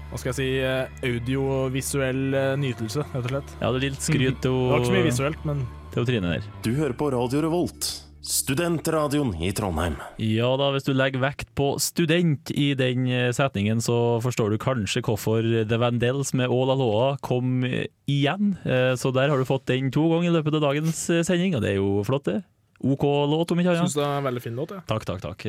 hva 0.08 0.16
skal 0.16 0.32
jeg 0.32 0.38
si, 0.38 0.50
eh, 0.64 0.88
audiovisuell 1.04 2.22
eh, 2.34 2.54
nytelse, 2.62 3.04
rett 3.12 3.26
og 3.26 3.32
slett. 3.34 3.50
Ja, 3.60 3.72
det 3.76 3.82
er 3.82 3.86
litt 3.90 4.06
skryt 4.06 4.46
og 4.48 4.58
Det 4.58 4.72
var 4.72 4.80
ikke 4.80 4.88
så 4.90 4.96
mye 4.96 5.08
visuelt, 5.10 5.42
men 5.50 5.66
til 5.94 6.06
Trine 6.08 6.32
der. 6.38 6.46
Du 6.64 6.70
hører 6.78 6.96
på 6.96 7.10
Radio 7.12 7.42
Revolt, 7.44 7.90
studentradioen 8.28 9.32
i 9.44 9.50
Trondheim. 9.56 9.96
Ja 10.20 10.50
da, 10.60 10.70
hvis 10.76 10.86
du 10.88 10.92
legger 10.96 11.22
vekt 11.24 11.50
på 11.58 11.70
student 11.82 12.52
i 12.52 12.74
den 12.78 13.06
eh, 13.08 13.30
setningen, 13.36 13.80
så 13.84 14.20
forstår 14.24 14.52
du 14.54 14.58
kanskje 14.62 15.04
hvorfor 15.06 15.46
The 15.70 15.80
Vandels 15.82 16.34
med 16.38 16.52
All 16.52 16.74
Aloha 16.74 17.14
kom 17.24 17.64
eh, 17.68 17.88
igjen. 18.12 18.56
Eh, 18.68 18.94
Så 19.00 19.14
der 19.16 19.32
har 19.32 19.40
du 19.40 19.48
fått 19.48 19.68
den 19.72 19.92
to 19.96 20.06
ganger 20.12 20.30
i 20.32 20.36
løpet 20.38 20.60
av 20.60 20.66
dagens 20.70 21.06
sending, 21.28 21.56
og 21.56 21.64
det 21.64 21.74
er 21.76 21.80
jo 21.80 22.04
flott, 22.08 22.28
det. 22.28 22.42
OK 22.84 23.08
låt, 23.32 23.52
om 23.56 23.60
ikke 23.64 23.72
annet. 23.74 23.88
syns 23.88 23.98
det 23.98 24.06
er 24.06 24.18
en 24.20 24.28
veldig 24.28 24.44
fin 24.44 24.60
låt. 24.60 24.76
Ja. 24.76 24.84
Takk, 24.92 25.08
takk, 25.10 25.24
takk. 25.24 25.48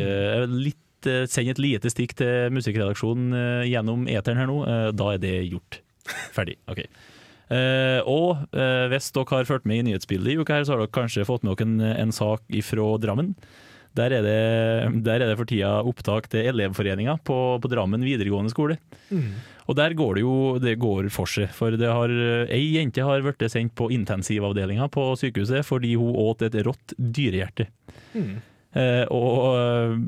Litt, 0.54 1.08
send 1.28 1.50
et 1.52 1.60
lite 1.60 1.90
stikk 1.92 2.14
til 2.18 2.48
musikkredaksjonen 2.56 3.66
gjennom 3.68 4.06
eteren 4.08 4.40
her 4.40 4.48
nå. 4.48 4.62
Da 4.96 5.10
er 5.12 5.20
det 5.22 5.34
gjort. 5.50 5.82
Ferdig. 6.32 6.56
OK. 6.72 6.86
Eh, 7.48 8.00
og 8.04 8.44
eh, 8.52 8.86
hvis 8.92 9.08
dere 9.16 9.38
har 9.38 9.48
fulgt 9.48 9.68
med 9.68 9.80
i 9.80 9.86
nyhetsbildet 9.88 10.34
i 10.34 10.38
uka, 10.40 10.58
her, 10.58 10.66
så 10.68 10.74
har 10.74 10.84
dere 10.84 10.94
kanskje 10.94 11.26
fått 11.28 11.46
med 11.46 11.56
dere 11.56 11.68
en, 11.68 11.80
en 12.08 12.14
sak 12.14 12.44
fra 12.66 12.90
Drammen. 13.02 13.34
Der 13.96 14.12
er, 14.14 14.22
det, 14.22 15.02
der 15.02 15.22
er 15.24 15.30
det 15.30 15.38
for 15.40 15.48
tida 15.48 15.70
opptak 15.82 16.28
til 16.30 16.50
Elevforeninga 16.52 17.16
på, 17.26 17.38
på 17.58 17.70
Drammen 17.72 18.04
videregående 18.04 18.52
skole. 18.52 18.76
Og 19.68 19.76
der 19.76 19.96
går 19.96 20.14
det 20.16 20.22
jo 20.22 20.36
det 20.62 20.76
går 20.80 21.08
for 21.12 21.28
seg. 21.28 21.50
For 21.56 21.74
det 21.74 21.88
har, 21.88 22.12
ei 22.52 22.62
jente 22.76 23.04
har 23.04 23.24
blitt 23.24 23.42
sendt 23.50 23.74
på 23.76 23.90
intensivavdelinga 23.96 24.86
på 24.92 25.08
sykehuset 25.18 25.66
fordi 25.66 25.96
hun 25.98 26.14
åt 26.20 26.46
et 26.46 26.60
rått 26.68 26.94
dyrehjerte. 26.96 27.66
Eh, 28.76 29.04
og 29.08 29.56
eh, 29.56 29.98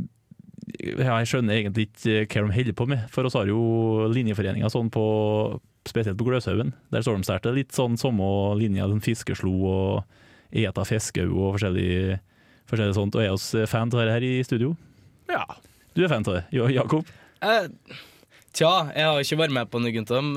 ja, 1.00 1.18
jeg 1.20 1.33
skjønner 1.33 1.57
egentlig 1.57 1.88
ikke 1.90 2.44
hva 2.44 2.53
de 2.53 2.57
holder 2.61 2.76
på 2.79 2.87
med, 2.92 3.05
for 3.12 3.26
oss 3.26 3.37
har 3.38 3.50
jo 3.50 4.07
linjeforeninga 4.12 4.70
sånn 4.72 4.92
på 4.92 5.05
Spesielt 5.88 6.19
på 6.21 6.27
Gløshaugen. 6.29 6.75
Der 6.93 7.05
står 7.05 7.16
de 7.16 7.27
sterkt. 7.29 7.47
Det 7.47 7.53
er 7.53 7.61
litt 7.62 7.77
sånn 7.77 7.97
samme 8.01 8.27
linja, 8.61 8.88
den 8.90 9.01
fiskeslo 9.05 9.55
og 9.71 10.21
eta 10.51 10.85
fiskau 10.85 11.29
og 11.31 11.57
forskjellig, 11.57 12.21
forskjellig 12.71 12.97
sånt. 12.99 13.16
Og 13.16 13.25
er 13.25 13.33
oss 13.33 13.49
fan 13.71 13.93
av 13.95 14.05
det 14.05 14.14
her 14.14 14.27
i 14.29 14.37
studio? 14.47 14.75
Ja. 15.31 15.47
Du 15.97 16.05
er 16.05 16.12
fan 16.12 16.27
av 16.29 16.40
det, 16.40 16.45
Jakob? 16.75 17.09
Eh, 17.40 17.66
tja, 18.53 18.71
jeg 18.93 19.09
har 19.09 19.25
ikke 19.25 19.40
vært 19.40 19.57
med 19.57 19.71
på 19.73 19.81
noe, 19.81 19.93
Gunther, 19.95 20.21
dem, 20.21 20.35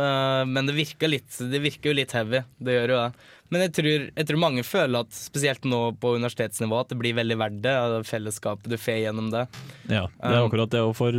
men 0.53 0.69
det 0.69 0.77
virker, 0.77 1.11
litt, 1.11 1.35
det 1.51 1.61
virker 1.61 1.91
jo 1.91 1.97
litt 1.99 2.15
heavy. 2.15 2.43
Det 2.63 2.77
gjør 2.77 2.95
jo 2.95 3.01
det. 3.01 3.29
Men 3.53 3.65
jeg 3.67 3.73
tror, 3.77 4.07
jeg 4.15 4.27
tror 4.29 4.39
mange 4.41 4.63
føler 4.65 5.03
at, 5.03 5.13
spesielt 5.13 5.67
nå 5.69 5.81
på 6.01 6.15
universitetsnivå, 6.15 6.79
at 6.79 6.89
det 6.89 6.97
blir 7.03 7.19
veldig 7.19 7.37
verdt 7.37 7.59
det. 7.61 7.75
Fellesskapet 8.09 8.71
du 8.71 8.79
får 8.81 9.03
gjennom 9.03 9.29
det. 9.33 9.43
Ja, 9.91 10.07
det 10.07 10.31
er 10.31 10.39
Um, 10.39 10.47
akkurat 10.47 10.71
det. 10.73 10.81
Og 10.81 10.95
for, 10.97 11.13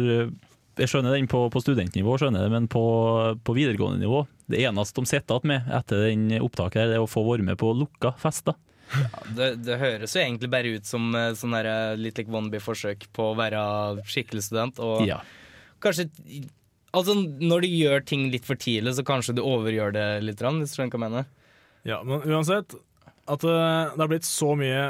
jeg 0.80 0.90
skjønner 0.90 1.14
den 1.14 1.28
på, 1.30 1.44
på 1.54 1.60
studentnivå, 1.62 2.16
skjønner 2.18 2.42
jeg 2.42 2.50
det, 2.50 2.54
men 2.56 2.68
på, 2.72 2.82
på 3.46 3.54
videregående 3.56 4.02
nivå 4.02 4.24
Det 4.50 4.60
eneste 4.66 5.00
de 5.00 5.10
sitter 5.10 5.38
igjen 5.38 5.50
med 5.52 5.68
etter 5.78 6.06
den 6.08 6.24
opptaket, 6.42 6.80
her, 6.82 6.90
det 6.92 6.98
er 6.98 7.04
å 7.04 7.10
få 7.10 7.22
være 7.28 7.46
med 7.46 7.58
på 7.60 7.70
lukka 7.78 8.14
fester. 8.20 8.56
Ja, 8.94 9.22
det, 9.38 9.48
det 9.64 9.78
høres 9.80 10.12
jo 10.14 10.20
egentlig 10.20 10.50
bare 10.52 10.74
ut 10.76 10.86
som 10.86 11.06
eh, 11.16 11.30
sånn 11.38 11.54
der, 11.56 11.68
eh, 11.70 11.94
litt 11.98 12.18
like 12.20 12.30
wannabe-forsøk 12.30 13.06
på 13.16 13.30
å 13.30 13.38
være 13.38 13.62
skikkelig 14.10 14.44
student. 14.50 14.82
Og 14.84 15.06
Ja. 15.08 15.22
kanskje 15.82 16.10
Altså, 16.94 17.16
når 17.18 17.64
du 17.64 17.72
gjør 17.74 18.04
ting 18.06 18.28
litt 18.30 18.44
for 18.46 18.54
tidlig, 18.54 18.92
så 18.94 19.02
kanskje 19.02 19.32
du 19.34 19.40
overgjør 19.42 19.96
det 19.96 20.04
litt, 20.22 20.38
hvis 20.38 20.70
du 20.70 20.76
skjønner 20.76 20.92
hva 20.92 21.00
jeg 21.00 21.02
mener. 21.08 21.24
Ja, 21.82 21.96
men 22.06 22.22
uansett, 22.22 22.76
at 23.26 23.42
eh, 23.42 23.90
det 23.96 23.98
har 23.98 24.12
blitt 24.12 24.28
så 24.28 24.52
mye 24.54 24.84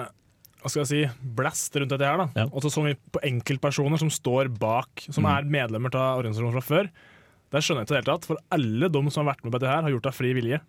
hva 0.65 0.71
skal 0.73 0.81
jeg 0.83 0.89
si, 0.89 1.01
blast 1.37 1.77
rundt 1.77 1.93
dette 1.93 2.09
her. 2.09 2.17
da 2.35 2.47
Og 2.49 2.63
så 2.65 2.71
så 2.73 2.81
mye 2.87 2.97
på 3.13 3.21
enkeltpersoner 3.29 4.01
som 4.01 4.09
står 4.11 4.49
bak, 4.59 5.05
som 5.11 5.25
Mm. 5.25 5.31
er 5.37 5.43
medlemmer 5.45 5.95
av 5.95 6.23
organisasjonen 6.25 6.57
fra 6.57 6.65
før. 6.65 6.89
Det 7.53 7.61
skjønner 7.63 7.85
jeg 7.85 7.87
ikke 7.87 7.93
i 7.93 8.01
det 8.01 8.05
hele 8.05 8.17
tatt, 8.17 8.25
for 8.27 8.37
alle 8.51 8.89
de 8.89 9.11
som 9.11 9.27
har 9.27 9.35
vært 9.35 9.45
med 9.45 9.53
på 9.53 9.59
dette 9.61 9.69
her, 9.71 9.83
har 9.85 9.91
gjort 9.93 10.03
det 10.09 10.13
av 10.15 10.17
fri 10.17 10.33
vilje. 10.35 10.61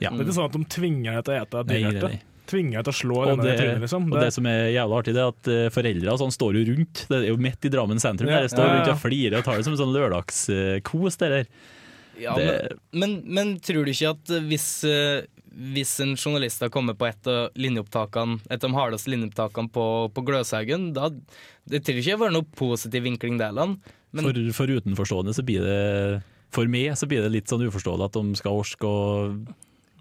Ja. 0.00 0.10
Det 0.10 0.20
er 0.20 0.24
ikke 0.24 0.34
sånn 0.40 0.48
at 0.48 0.56
de 0.56 0.64
tvinger 0.64 1.12
deg 1.14 1.24
til 1.24 1.34
å 1.34 1.42
ete 1.44 1.64
dyrehjerte. 1.68 2.20
Tvinger 2.48 2.72
deg 2.82 2.84
til 2.88 2.92
å 2.92 3.00
slå 3.02 3.18
Og 3.32 3.42
det, 3.44 3.52
trynet, 3.60 3.80
liksom. 3.84 4.08
og 4.12 4.18
det 4.20 4.32
som 4.34 4.46
er 4.50 4.72
jævla 4.74 4.96
artig, 4.98 5.12
det 5.14 5.22
er 5.22 5.28
at 5.30 5.48
eh, 5.52 5.68
foreldre 5.70 6.16
sånn, 6.18 6.32
står 6.34 6.56
jo 6.58 6.64
rundt. 6.74 7.04
Det 7.08 7.18
er 7.20 7.28
jo 7.28 7.36
midt 7.36 7.64
i 7.64 7.70
Drammen 7.70 8.00
sentrum. 8.02 8.28
Ja, 8.32 8.40
Der 8.40 8.48
står 8.50 8.64
ja, 8.66 8.72
ja. 8.72 8.80
rundt 8.80 8.90
og 8.96 8.98
flirer 9.04 9.38
og 9.38 9.44
tar 9.44 9.56
det 9.60 9.64
som 9.68 9.76
en 9.76 9.78
sånn 9.78 9.94
lørdagskos. 9.94 11.16
det. 11.18 11.46
Ja, 12.18 12.34
Det- 12.34 12.72
men, 12.92 13.22
men, 13.22 13.34
men 13.34 13.60
tror 13.60 13.84
du 13.86 13.92
ikke 13.92 14.10
at 14.10 14.24
hvis, 14.48 14.84
eh, 14.84 15.22
hvis 15.52 15.92
en 16.00 16.14
journalist 16.16 16.62
har 16.64 16.70
kommet 16.72 16.96
på 16.98 17.06
et 17.08 17.28
av 17.28 17.50
linjeopptakene 17.60 18.38
Et 18.48 18.56
av 18.56 18.70
de 18.70 18.76
hardeste 18.76 19.10
linjeopptakene 19.12 19.68
på, 19.72 19.86
på 20.14 20.24
Gløshaugen, 20.24 20.92
da 20.96 21.10
det 21.68 21.82
tror 21.84 22.00
ikke 22.00 22.14
det 22.14 22.20
var 22.22 22.32
noe 22.34 22.46
positiv 22.58 23.04
vinkling 23.04 23.36
der. 23.38 23.52
Men 23.54 24.24
For, 24.26 24.40
for 24.56 24.72
utenforstående 24.72 25.34
så 25.36 25.44
blir 25.46 25.62
det 25.62 26.22
For 26.52 26.68
meg 26.70 26.96
så 26.98 27.06
blir 27.08 27.22
det 27.22 27.30
litt 27.36 27.52
sånn 27.52 27.62
uforståelig 27.68 28.08
at 28.08 28.16
de 28.18 28.40
skal 28.40 28.58
orske 28.64 28.88
å 28.88 28.98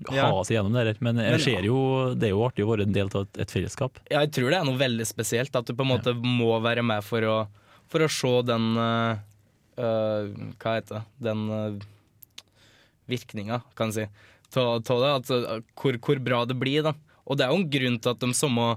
ha 0.09 0.15
Ja. 0.17 0.29
seg 0.43 0.57
gjennom 0.57 0.73
det 0.73 0.85
her. 0.87 0.97
Men 1.05 1.19
jeg 1.21 1.41
ser 1.43 1.67
jo, 1.67 1.77
det 2.17 2.29
er 2.29 2.33
jo 2.33 2.41
artig 2.47 2.65
å 2.65 2.71
være 2.71 2.87
en 2.87 2.95
del 2.95 3.11
av 3.13 3.27
et, 3.27 3.41
et 3.45 3.51
fellesskap. 3.53 3.99
ja, 4.09 4.23
jeg 4.25 4.31
tror 4.33 4.49
det 4.49 4.57
er 4.57 4.65
noe 4.65 4.79
veldig 4.79 5.05
spesielt. 5.05 5.55
At 5.55 5.67
du 5.69 5.75
på 5.77 5.85
en 5.85 5.91
måte 5.93 6.15
må 6.17 6.55
være 6.63 6.81
med 6.81 7.05
for 7.05 7.21
å, 7.21 7.35
for 7.91 8.01
å 8.01 8.09
se 8.09 8.33
den 8.49 8.71
eh, 8.81 9.21
eh, 9.77 10.31
Hva 10.57 10.75
heter 10.79 10.95
det? 10.97 11.03
Den 11.29 11.45
uh, 11.51 11.85
virkninga, 13.11 13.61
kan 13.77 13.91
jeg 13.93 14.07
si. 14.09 14.27
Ta, 14.51 14.65
ta 14.85 14.97
det, 15.01 15.11
altså, 15.19 15.61
hvor, 15.79 15.99
hvor 16.03 16.23
bra 16.23 16.43
det 16.49 16.57
blir. 16.59 16.83
da. 16.87 16.95
Og 17.25 17.39
det 17.39 17.45
er 17.45 17.53
jo 17.53 17.61
en 17.61 17.69
grunn 17.71 18.01
til 18.01 18.13
at 18.13 18.23
de 18.23 18.33
samme 18.35 18.73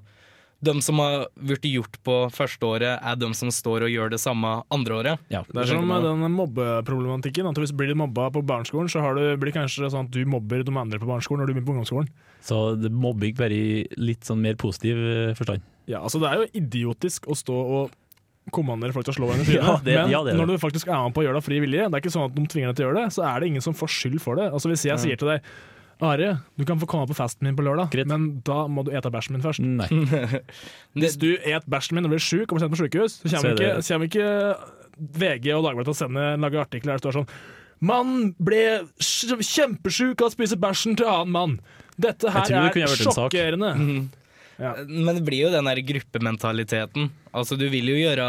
de 0.64 0.72
som 0.82 1.00
har 1.02 1.26
blitt 1.36 1.66
gjort 1.68 1.98
på 2.06 2.14
første 2.32 2.64
året, 2.66 2.96
er 2.96 3.18
de 3.20 3.28
som 3.36 3.50
står 3.52 3.86
og 3.86 3.92
gjør 3.92 4.12
det 4.14 4.20
samme 4.22 4.52
andre 4.72 4.96
året. 5.00 5.24
Det 5.28 5.42
er 5.60 5.68
som 5.68 5.84
med 5.88 6.06
den 6.06 6.24
mobbeproblematikken. 6.38 7.48
At 7.50 7.60
hvis 7.60 7.74
du 7.74 7.78
blir 7.80 7.92
mobba 7.98 8.30
på 8.34 8.42
barneskolen, 8.46 8.88
så 8.88 9.02
har 9.04 9.18
du, 9.18 9.24
blir 9.36 9.52
det 9.52 9.58
kanskje 9.58 9.90
sånn 9.92 10.08
at 10.08 10.14
du 10.14 10.22
mobber 10.28 10.64
de 10.64 10.72
andre 10.72 11.00
på 11.02 11.10
barneskolen 11.10 11.42
når 11.42 11.50
du 11.50 11.54
begynner 11.54 11.68
på 11.68 11.76
ungdomsskolen. 11.76 12.10
Så 12.44 12.60
det 12.78 12.90
mobber 12.90 13.02
mobbing 13.04 13.36
bare 13.38 13.56
i 13.56 13.84
litt 14.00 14.24
sånn 14.26 14.40
mer 14.42 14.56
positiv 14.60 14.98
eh, 14.98 15.34
forstand. 15.36 15.64
Ja, 15.90 16.00
altså 16.00 16.18
Det 16.22 16.30
er 16.30 16.40
jo 16.40 16.48
idiotisk 16.56 17.28
å 17.28 17.36
stå 17.36 17.54
og 17.76 17.92
kommandere 18.52 18.92
folk 18.92 19.06
til 19.06 19.14
å 19.14 19.16
slå 19.16 19.28
hverandre 19.30 19.46
i 19.46 19.52
trynet. 19.54 19.68
Ja, 19.70 19.76
det- 19.84 19.94
men 20.02 20.10
ja, 20.12 20.22
det 20.26 20.34
når 20.36 20.50
du 20.52 20.56
faktisk 20.60 20.88
er 20.90 20.98
med 21.06 21.14
på 21.16 21.22
å 21.22 21.26
gjøre 21.26 21.38
det 21.38 21.42
av 21.44 21.46
fri 21.46 21.60
vilje, 21.64 21.86
det 21.88 21.96
er 21.96 22.02
ikke 22.04 22.12
sånn 22.12 22.26
at 22.28 22.34
de 22.36 22.44
tvinger 22.52 22.72
deg 22.72 22.76
til 22.80 22.84
å 22.84 22.88
gjøre 22.90 23.04
det, 23.04 23.12
så 23.16 23.24
er 23.28 23.40
det 23.40 23.48
ingen 23.52 23.64
som 23.64 23.76
får 23.78 23.92
skyld 23.94 24.20
for 24.20 24.36
det. 24.40 24.50
Altså 24.52 24.68
Hvis 24.72 24.84
jeg 24.88 25.00
sier 25.00 25.20
til 25.20 25.30
deg 25.34 25.48
Are, 26.02 26.28
du 26.58 26.64
kan 26.66 26.80
få 26.80 26.88
komme 26.90 27.06
på 27.06 27.14
festen 27.14 27.46
min 27.46 27.54
på 27.56 27.62
lørdag, 27.62 27.94
men 28.10 28.24
da 28.44 28.64
må 28.66 28.82
du 28.84 28.90
ete 28.90 29.08
bæsjen 29.14 29.36
min 29.36 29.44
først. 29.44 29.62
Nei. 29.62 29.86
Hvis 30.98 31.14
du 31.22 31.36
et 31.38 31.68
bæsjen 31.70 31.94
min 31.94 32.04
og 32.08 32.10
blir 32.10 32.20
sjuk 32.20 32.50
og 32.50 32.58
blir 32.58 32.64
sendt 32.64 32.74
på 32.74 32.80
sykehus, 32.82 33.14
så 33.22 33.30
kommer 33.30 33.52
er 33.52 33.54
ikke, 33.54 33.84
kommer 33.86 34.10
ikke 34.10 34.26
VG 35.22 35.46
og 35.54 35.62
Dagbladet 35.68 35.86
til 35.86 35.94
å 35.94 36.00
sende, 36.02 36.26
lage 36.42 36.60
artikler 36.60 36.92
der 36.96 36.98
det 36.98 37.04
står 37.06 37.16
sånn 37.20 37.30
Mann 37.84 38.34
ble 38.42 38.64
kjempesjuk 38.98 40.22
av 40.22 40.30
å 40.30 40.34
spise 40.34 40.58
bæsjen 40.58 40.98
til 40.98 41.08
annen 41.10 41.32
mann. 41.34 41.56
Dette 42.00 42.30
her 42.34 42.52
er 42.58 42.98
sjokkerende. 42.98 43.72
Mm 43.78 43.96
en 44.02 44.10
Mhm. 44.58 45.04
Men 45.04 45.18
det 45.18 45.24
blir 45.26 45.46
jo 45.46 45.54
den 45.54 45.70
der 45.70 45.80
gruppementaliteten. 45.82 47.10
Altså, 47.32 47.58
du 47.58 47.66
vil 47.72 47.90
jo 47.90 47.96
gjøre 47.98 48.28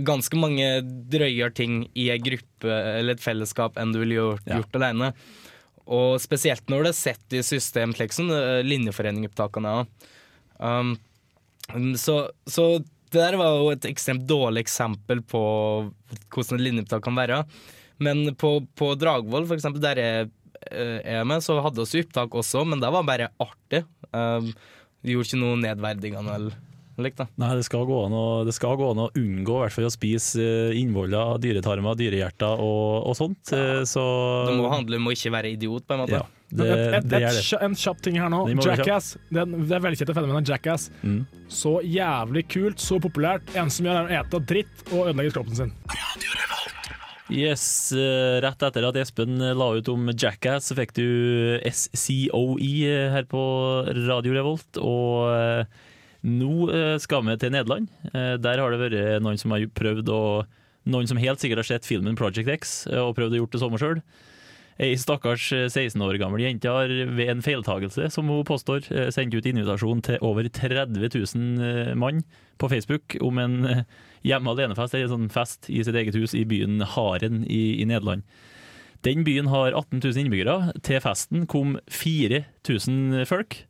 ganske 0.00 0.38
mange 0.40 0.66
drøyere 1.12 1.52
ting 1.52 1.82
i 1.98 2.08
en 2.14 2.22
gruppe 2.24 2.72
eller 2.72 3.16
et 3.16 3.24
fellesskap 3.24 3.76
enn 3.76 3.92
du 3.92 4.00
ville 4.00 4.16
gjort, 4.16 4.46
gjort 4.48 4.78
alene. 4.80 5.12
Og 5.92 6.16
spesielt 6.22 6.68
når 6.70 6.86
det 6.86 6.92
er 6.92 7.00
sett 7.00 7.36
i 7.36 7.42
system, 7.44 7.92
slik 7.96 8.14
som 8.14 8.30
eh, 8.32 8.62
linjeforeningopptakene 8.64 9.72
er. 9.80 9.88
Um, 10.62 10.94
så, 11.98 12.30
så 12.46 12.78
det 13.12 13.20
der 13.20 13.36
var 13.36 13.58
jo 13.58 13.72
et 13.74 13.86
ekstremt 13.90 14.24
dårlig 14.28 14.62
eksempel 14.64 15.20
på 15.26 15.42
hvordan 16.32 16.58
et 16.58 16.64
linjeopptak 16.68 17.02
kan 17.04 17.18
være. 17.18 17.42
Men 18.02 18.30
på, 18.38 18.54
på 18.78 18.92
Dragvoll, 18.98 19.46
for 19.48 19.58
eksempel, 19.58 19.82
der 19.84 20.00
jeg 20.00 20.30
eh, 20.70 21.00
er 21.18 21.26
med, 21.28 21.44
så 21.44 21.58
hadde 21.64 21.84
vi 21.84 22.04
opptak 22.06 22.34
også, 22.40 22.64
men 22.68 22.80
det 22.82 22.92
var 22.94 23.06
bare 23.06 23.32
artig. 23.42 23.82
Um, 24.12 24.52
vi 25.02 25.14
gjorde 25.16 25.28
ikke 25.32 25.40
noe 25.42 25.56
nedverdigende 25.62 26.34
eller 26.38 26.60
likt, 27.02 27.16
da. 27.18 27.24
Nei, 27.40 27.54
det 27.58 27.64
skal 27.66 27.86
gå 27.88 27.96
an 28.06 28.12
å, 28.14 28.24
det 28.46 28.52
skal 28.54 28.76
gå 28.78 28.90
an 28.92 29.00
å 29.02 29.08
unngå 29.18 29.56
hvert 29.62 29.74
fall 29.74 29.88
å 29.88 29.90
spise 29.90 30.38
eh, 30.44 30.76
innvoller, 30.78 31.38
dyretarmer, 31.42 31.96
dyrehjerter 31.98 32.60
og, 32.62 33.08
og 33.10 33.16
sånt. 33.18 33.50
Ja. 33.50 33.80
Så 33.88 34.04
Det 34.46 34.54
må 34.60 34.68
handle 34.70 35.00
om 35.00 35.08
å 35.10 35.14
ikke 35.16 35.32
være 35.34 35.50
idiot, 35.56 35.86
på 35.88 35.96
en 35.96 36.02
måte. 36.04 36.20
Ja, 36.20 36.26
det, 36.52 36.68
et, 36.68 36.82
et, 37.00 37.08
det 37.08 37.18
et, 37.22 37.26
er 37.32 37.38
det. 37.40 37.60
en 37.66 37.74
kjapp 37.80 38.02
ting 38.04 38.20
her 38.20 38.28
nå. 38.30 38.42
Være 38.52 38.76
Jackass. 38.76 39.14
Det, 39.32 39.40
er- 39.42 39.64
det 39.72 39.76
er 39.78 39.84
velkjente 39.88 40.14
fenomenet 40.20 40.52
Jackass. 40.52 40.90
Mm. 41.02 41.22
Så 41.50 41.78
jævlig 41.88 42.44
kult, 42.52 42.78
så 42.84 43.00
populært. 43.02 43.50
En 43.58 43.72
som 43.72 43.88
gjør, 43.88 44.04
er 44.04 44.20
å 44.20 44.20
ete 44.22 44.42
dritt 44.52 44.86
og 44.92 45.08
ødelegge 45.08 45.34
kroppen 45.40 45.58
sin. 45.58 45.74
Yes, 47.32 47.92
eh, 47.96 48.40
Rett 48.44 48.62
etter 48.66 48.84
at 48.84 48.96
Espen 49.00 49.38
la 49.56 49.68
ut 49.78 49.88
om 49.88 50.10
Jackass, 50.12 50.68
så 50.68 50.76
fikk 50.76 50.92
du 50.98 51.06
SCOE 51.64 52.72
eh, 52.84 53.06
her 53.14 53.24
på 53.30 53.42
Radio 54.08 54.34
Revolt. 54.36 54.76
Og 54.82 55.30
eh, 55.32 55.78
nå 56.28 56.66
eh, 56.68 56.96
skal 57.00 57.24
vi 57.30 57.38
til 57.40 57.54
Nederland. 57.54 57.88
Eh, 58.12 58.34
Der 58.42 58.60
har 58.60 58.74
det 58.74 58.82
vært 58.82 59.22
noen 59.24 59.40
som 59.40 59.54
har 59.56 59.64
prøvd 59.78 60.12
å 60.12 60.22
Noen 60.82 61.06
som 61.06 61.14
helt 61.22 61.38
sikkert 61.38 61.60
har 61.60 61.66
sett 61.68 61.86
filmen 61.86 62.16
Project 62.18 62.48
X 62.50 62.70
eh, 62.90 62.98
og 62.98 63.14
prøvd 63.14 63.36
å 63.36 63.42
gjort 63.44 63.52
det 63.54 63.60
samme 63.62 63.78
sjøl. 63.78 64.00
Ei 64.80 64.94
stakkars 64.96 65.50
eh, 65.52 65.66
16 65.68 66.00
år 66.04 66.16
gammel 66.20 66.44
jente 66.44 66.70
har 66.72 66.88
ved 66.88 67.28
en 67.28 67.42
feiltagelse, 67.44 68.08
som 68.14 68.30
hun 68.32 68.46
påstår, 68.48 68.86
eh, 68.92 69.10
sendt 69.12 69.36
ut 69.36 69.48
invitasjon 69.48 70.00
til 70.06 70.22
over 70.24 70.48
30 70.48 70.96
000 70.96 71.66
eh, 71.66 71.92
mann 71.98 72.22
på 72.58 72.70
Facebook 72.72 73.18
om 73.20 73.38
en 73.42 73.58
eh, 73.68 73.84
hjemme 74.24 74.54
alene-fest, 74.54 74.94
eller 74.94 75.10
en 75.10 75.14
sånn 75.16 75.34
fest 75.34 75.68
i 75.68 75.82
sitt 75.84 75.98
eget 75.98 76.16
hus 76.16 76.36
i 76.38 76.46
byen 76.48 76.80
Haren 76.94 77.44
i, 77.44 77.82
i 77.82 77.88
Nederland. 77.88 78.24
Den 79.02 79.24
byen 79.26 79.50
har 79.50 79.74
18 79.74 79.98
000 79.98 80.24
innbyggere. 80.24 80.72
Til 80.86 81.00
festen 81.02 81.46
kom 81.50 81.74
4000 81.90 83.24
folk. 83.26 83.64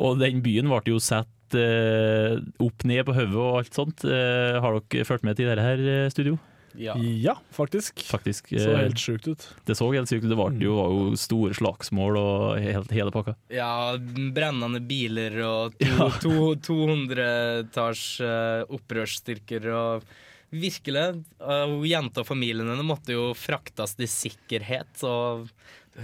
Og 0.00 0.20
den 0.20 0.42
byen 0.44 0.68
ble 0.70 0.80
jo 0.94 1.00
satt 1.00 1.56
eh, 1.56 2.36
opp 2.64 2.84
ned 2.88 3.04
på 3.06 3.16
hodet 3.16 3.36
og 3.36 3.60
alt 3.60 3.76
sånt. 3.76 4.04
Eh, 4.08 4.56
har 4.60 4.80
dere 4.80 5.08
fulgt 5.08 5.26
med 5.28 5.36
til 5.36 5.50
dette 5.50 5.64
her, 5.64 5.82
eh, 5.92 6.12
studio? 6.12 6.38
Ja, 6.78 7.36
faktisk. 7.54 8.02
Faktisk. 8.08 8.48
Så 8.52 8.70
eh, 8.70 8.82
helt 8.84 9.00
sjukt 9.00 9.28
ut. 9.28 9.48
Det 9.66 9.76
så 9.78 9.88
helt 9.92 10.10
sykt 10.10 10.24
ut. 10.24 10.30
Det 10.30 10.38
var 10.38 10.54
jo, 10.60 10.76
var 10.78 10.94
jo 10.94 11.18
store 11.20 11.56
slagsmål 11.56 12.20
og 12.20 12.60
helt, 12.62 12.92
hele 12.94 13.14
pakka. 13.14 13.36
Ja, 13.52 13.96
brennende 14.36 14.82
biler 14.84 15.40
og 15.46 15.80
to, 16.22 16.52
200-talls 16.68 18.06
uh, 18.24 18.62
opprørsstyrker 18.78 19.68
og 19.74 20.08
Virkelig. 20.56 21.24
Uh, 21.42 21.82
jenta 21.90 22.22
og 22.22 22.28
familien 22.28 22.68
hennes 22.70 22.86
måtte 22.86 23.16
jo 23.16 23.32
fraktes 23.34 23.96
til 23.98 24.06
sikkerhet, 24.06 24.92
og 25.04 25.48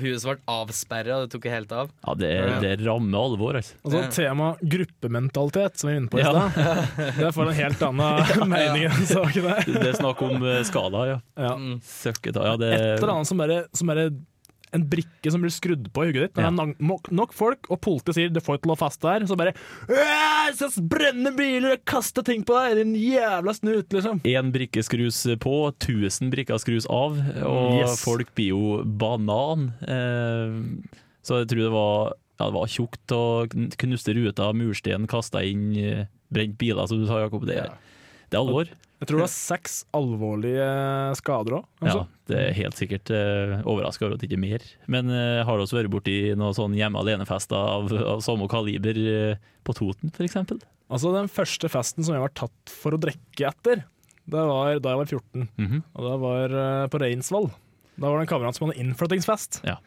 huset 0.00 0.24
ble 0.28 0.36
avsperra, 0.48 1.18
det 1.24 1.30
tok 1.34 1.44
jo 1.48 1.52
helt 1.52 1.72
av. 1.76 1.90
Ja, 2.06 2.14
det, 2.18 2.30
det 2.62 2.72
rammer 2.86 3.18
alvor, 3.26 3.58
altså. 3.60 3.74
Og 3.84 3.92
så 3.94 4.02
tema 4.14 4.52
gruppementalitet, 4.62 5.78
som 5.80 5.90
vi 5.90 5.94
er 5.94 6.00
inne 6.02 6.12
på 6.12 6.20
i 6.20 6.24
Ja. 6.24 6.32
stad. 6.50 7.14
Det 7.18 7.30
får 7.36 7.48
en 7.52 7.58
helt 7.60 7.82
annen 7.88 8.48
mening 8.54 8.84
enn 8.88 9.06
saken 9.08 9.48
der. 9.48 9.64
Det 9.68 9.88
er 9.92 9.98
snakk 10.00 10.22
om 10.26 10.42
eh, 10.48 10.62
skala, 10.68 11.06
ja. 11.10 11.18
Ja. 11.36 11.54
Søkketa, 11.86 12.44
ja 12.52 12.56
det, 12.60 12.72
Et 12.76 12.98
eller 13.02 13.14
annet 13.18 13.28
som 13.32 13.42
bare, 13.42 13.62
som 13.76 13.90
bare 13.92 14.08
en 14.72 14.84
brikke 14.88 15.30
som 15.32 15.42
blir 15.42 15.52
skrudd 15.52 15.90
på 15.92 16.04
i 16.04 16.10
hugget 16.10 16.28
ditt. 16.30 16.36
Når 16.40 16.56
det 16.56 16.64
er 16.64 16.86
nok- 16.86 17.10
nok, 17.12 17.32
folk, 17.36 17.70
og 17.70 17.80
politiet 17.80 18.14
sier 18.16 18.28
'det 18.32 18.42
får 18.42 18.58
ikke 18.58 18.70
lov 18.70 18.78
å 18.80 18.88
der', 19.00 19.26
så 19.26 19.36
bare 19.36 19.54
«Åh, 19.88 20.46
Jeg 20.48 20.70
skal 20.70 20.88
brenne 20.88 21.36
biler 21.36 21.72
og 21.72 21.84
kaste 21.84 22.24
ting 22.24 22.42
på 22.44 22.52
deg, 22.54 22.76
din 22.84 22.94
jævla 22.94 23.52
snut, 23.54 23.88
liksom. 23.92 24.20
Én 24.24 24.50
brikke 24.52 24.82
skrus 24.82 25.24
på, 25.38 25.72
1000 25.78 26.30
brikker 26.30 26.58
skrus 26.58 26.86
av, 26.90 27.18
og 27.44 27.80
Yes. 27.80 28.02
folk 28.04 28.34
blir 28.34 28.48
jo 28.48 28.84
banan. 28.84 29.72
Eh, 29.82 30.88
så 31.22 31.38
jeg 31.40 31.48
tror 31.48 31.62
det 31.62 31.72
var, 31.72 32.12
ja, 32.40 32.46
det 32.50 32.54
var 32.54 32.66
tjukt 32.66 33.12
og 33.12 33.50
knuste 33.78 34.14
ruter, 34.14 34.52
murstein, 34.52 35.06
kasta 35.06 35.42
inn, 35.44 35.76
eh, 35.76 36.04
brent 36.32 36.56
biler, 36.58 36.86
som 36.88 36.98
du 36.98 37.06
sa, 37.06 37.20
Jakob. 37.28 37.46
Det, 37.46 37.54
det 38.30 38.34
er 38.34 38.38
alvor. 38.40 38.66
Jeg 39.02 39.08
tror 39.10 39.18
det 39.18 39.24
var 39.24 39.32
seks 39.34 39.72
alvorlige 39.98 40.66
skader 41.18 41.56
òg. 41.58 41.64
Ja, 41.82 42.04
det 42.30 42.36
er 42.38 42.52
helt 42.54 42.78
sikkert 42.78 43.10
uh, 43.10 43.56
overraska 43.66 44.06
over 44.06 44.14
at 44.14 44.22
det 44.22 44.28
ikke 44.28 44.38
er 44.38 44.44
mer. 44.44 44.66
Men 44.94 45.10
uh, 45.10 45.42
har 45.42 45.58
du 45.58 45.64
også 45.64 45.80
vært 45.80 45.90
borti 45.90 46.14
noen 46.38 46.54
sånn 46.54 46.76
hjemme 46.78 47.02
alene-fester 47.02 47.58
av, 47.58 47.90
av 47.90 48.22
samme 48.22 48.46
kaliber 48.52 49.00
uh, 49.02 49.48
på 49.66 49.74
Toten, 49.74 50.14
f.eks.? 50.14 50.38
Altså 50.92 51.10
Den 51.16 51.30
første 51.32 51.66
festen 51.72 52.06
som 52.06 52.14
jeg 52.14 52.22
var 52.22 52.34
tatt 52.38 52.70
for 52.70 52.94
å 52.94 53.00
drikke 53.02 53.50
etter, 53.50 53.82
det 54.30 54.44
var 54.52 54.78
da 54.78 54.94
jeg 54.94 55.00
var 55.02 55.10
14. 55.18 55.48
Mhm. 55.58 55.82
Og 55.96 56.06
det 56.06 56.14
var 56.28 56.54
uh, 56.54 56.86
på 56.92 57.02
Reinsvoll. 57.02 57.50
Da 57.98 58.06
var 58.06 58.20
det 58.20 58.28
en 58.28 58.32
kamerat 58.36 58.56
som 58.56 58.68
hadde 58.68 58.78
innflyttingsfest. 58.84 59.64
Ja. 59.66 59.80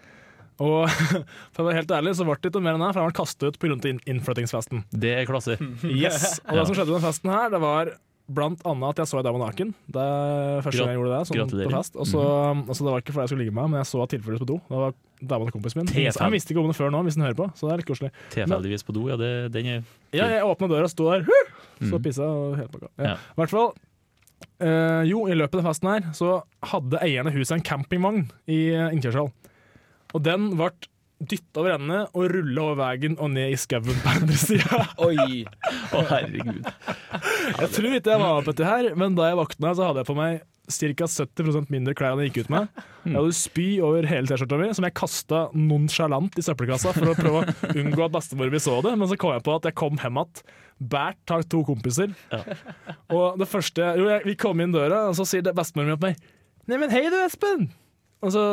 Og 0.64 0.88
for 1.54 1.64
å 1.64 1.68
være 1.70 1.82
helt 1.82 1.94
ærlig 1.96 2.16
så 2.20 2.28
ble 2.28 2.38
det 2.40 2.52
ikke 2.52 2.64
mer 2.64 2.78
enn 2.78 2.84
det, 2.84 2.92
for 2.94 3.04
han 3.04 3.12
ble 3.12 3.18
kastet 3.18 3.48
ut 3.48 3.60
pga. 3.60 3.96
innflyttingsfesten. 4.12 4.84
Det 4.92 5.16
er 5.22 5.30
klasse. 5.30 5.58
Yes. 5.96 6.42
Og 6.46 6.60
det 6.60 6.68
som 6.68 6.76
skjedde 6.78 6.92
med 6.92 7.00
den 7.00 7.08
festen 7.08 7.32
her, 7.32 7.50
det 7.54 7.64
var 7.64 7.96
blant 8.28 8.62
annet 8.66 8.90
at 8.90 8.98
jeg 9.04 9.08
så 9.12 9.22
dame 9.24 9.38
naken. 9.38 9.74
Det 9.92 10.02
er 10.02 10.62
første 10.66 10.80
gang 10.82 10.90
jeg 10.94 10.98
gjorde 10.98 11.12
det. 11.14 11.28
Sånn 11.30 11.38
Gratulerer. 11.38 11.70
på 11.70 11.78
fest. 11.78 11.96
Og 12.02 12.08
så, 12.10 12.22
altså, 12.66 12.82
det 12.86 12.92
var 12.96 13.02
ikke 13.04 13.14
fordi 13.14 13.24
jeg 13.26 13.30
skulle 13.30 13.44
ligge 13.46 13.54
med 13.54 13.64
henne, 13.64 13.72
men 13.76 13.82
jeg 13.84 13.90
så 13.92 14.08
tilfeldigvis 14.10 14.42
på 14.42 14.48
do. 14.50 14.58
Det 14.70 14.80
var 14.82 14.94
dama 15.22 15.46
til 15.46 15.54
kompisen 15.60 15.78
min. 15.84 15.88
Tilfell- 15.92 16.26
Jeg 16.26 16.34
visste 16.34 16.50
ikke 16.56 16.62
om 16.64 16.68
det 16.72 16.76
før 16.80 16.90
nå, 16.92 17.04
hvis 17.06 17.14
den 17.20 17.24
hører 17.28 17.38
på, 17.38 17.48
så 17.54 17.68
det 17.68 17.74
er 17.76 17.78
litt 17.84 17.90
koselig. 17.92 18.12
Tilfeldigvis 18.34 18.84
på 18.88 18.94
do, 18.98 19.04
ja. 19.10 19.16
Det, 19.22 19.32
den 19.54 19.66
er 19.66 19.84
Ja, 20.14 20.26
jeg 20.34 20.44
åpna 20.44 20.68
døra 20.72 20.84
og 20.90 20.90
sto 20.90 21.12
der, 21.12 21.22
«Huh!» 21.28 21.52
så 21.86 21.96
Mm. 22.00 22.04
pissa 22.04 22.24
og 22.24 22.56
helt 22.58 22.72
pakka. 22.72 22.90
Ja. 22.98 23.14
I 23.14 23.38
hvert 23.42 23.50
fall. 23.54 23.74
eh, 24.60 25.04
jo, 25.06 25.28
i 25.28 25.34
løpet 25.36 25.60
av 25.62 25.66
festen 25.74 25.90
her 25.92 26.02
så 26.14 26.44
hadde 26.64 27.00
eieren 27.02 27.28
av 27.28 27.34
huset 27.34 27.56
en 27.58 27.62
campingvogn 27.62 28.30
i 28.48 28.72
innkjørselen. 28.92 29.32
Og 30.14 30.24
den 30.24 30.50
ble 30.56 30.70
dytta 31.24 31.62
over 31.62 31.76
ende 31.78 32.00
og 32.12 32.26
rulla 32.32 32.64
over 32.66 32.80
veien 32.82 33.16
og 33.22 33.32
ned 33.32 33.54
i 33.54 33.60
skauen 33.60 34.02
på 34.04 34.16
andre 34.16 34.40
sida. 34.40 34.82
Oi! 35.08 35.46
Å, 35.96 36.02
herregud. 36.12 36.66
Jeg 37.62 37.70
tror 37.72 37.94
ikke 37.94 38.12
jeg 38.12 38.20
var 38.20 38.36
med 38.36 38.48
på 38.48 38.52
dette 38.52 38.68
her, 38.68 38.88
men 39.00 39.16
da 39.16 39.30
jeg 39.30 39.38
våkna, 39.38 39.72
så 39.78 39.86
hadde 39.88 40.02
jeg 40.02 40.08
på 40.10 40.16
meg 40.18 40.42
ca. 40.66 41.08
70% 41.08 41.70
mindre 41.70 41.94
klær 41.98 42.16
enn 42.16 42.24
jeg 42.24 42.32
gikk 42.32 42.48
ut 42.48 42.52
med. 42.56 42.82
Jeg 43.06 43.16
hadde 43.16 43.36
spy 43.38 43.66
over 43.86 44.08
hele 44.10 44.28
T-skjorta 44.28 44.58
mi, 44.60 44.70
som 44.74 44.88
jeg 44.88 44.96
kasta 44.98 45.42
nonsjalant 45.54 46.40
i 46.42 46.46
søppelkassa 46.46 46.94
for 46.96 47.12
å 47.12 47.16
prøve 47.18 47.44
å 47.44 47.56
unngå 47.84 48.08
at 48.08 48.16
bestemor 48.16 48.52
mi 48.52 48.62
så 48.64 48.80
det. 48.86 48.96
Men 48.98 49.12
så 49.12 49.18
kom 49.22 49.36
jeg 49.36 49.46
på 49.46 49.56
at 49.60 49.70
jeg 49.70 49.78
kom 49.78 50.00
hjem 50.02 50.22
igjen, 50.22 50.46
Bært 50.76 51.32
av 51.32 51.46
to 51.48 51.62
kompiser. 51.64 52.12
Og 53.16 53.38
det 53.40 53.46
første 53.48 53.94
Jo, 53.96 54.10
jeg, 54.12 54.26
vi 54.28 54.34
kom 54.36 54.60
inn 54.60 54.74
døra, 54.76 55.06
og 55.08 55.16
så 55.16 55.24
sier 55.30 55.46
bestemoren 55.56 55.94
min 55.94 55.96
mi 55.96 56.02
til 56.02 56.10
meg 56.10 56.34
Nei, 56.66 56.80
men 56.82 56.92
hei 56.92 57.06
du, 57.14 57.16
Espen! 57.22 57.70
Og 58.26 58.34
så, 58.34 58.44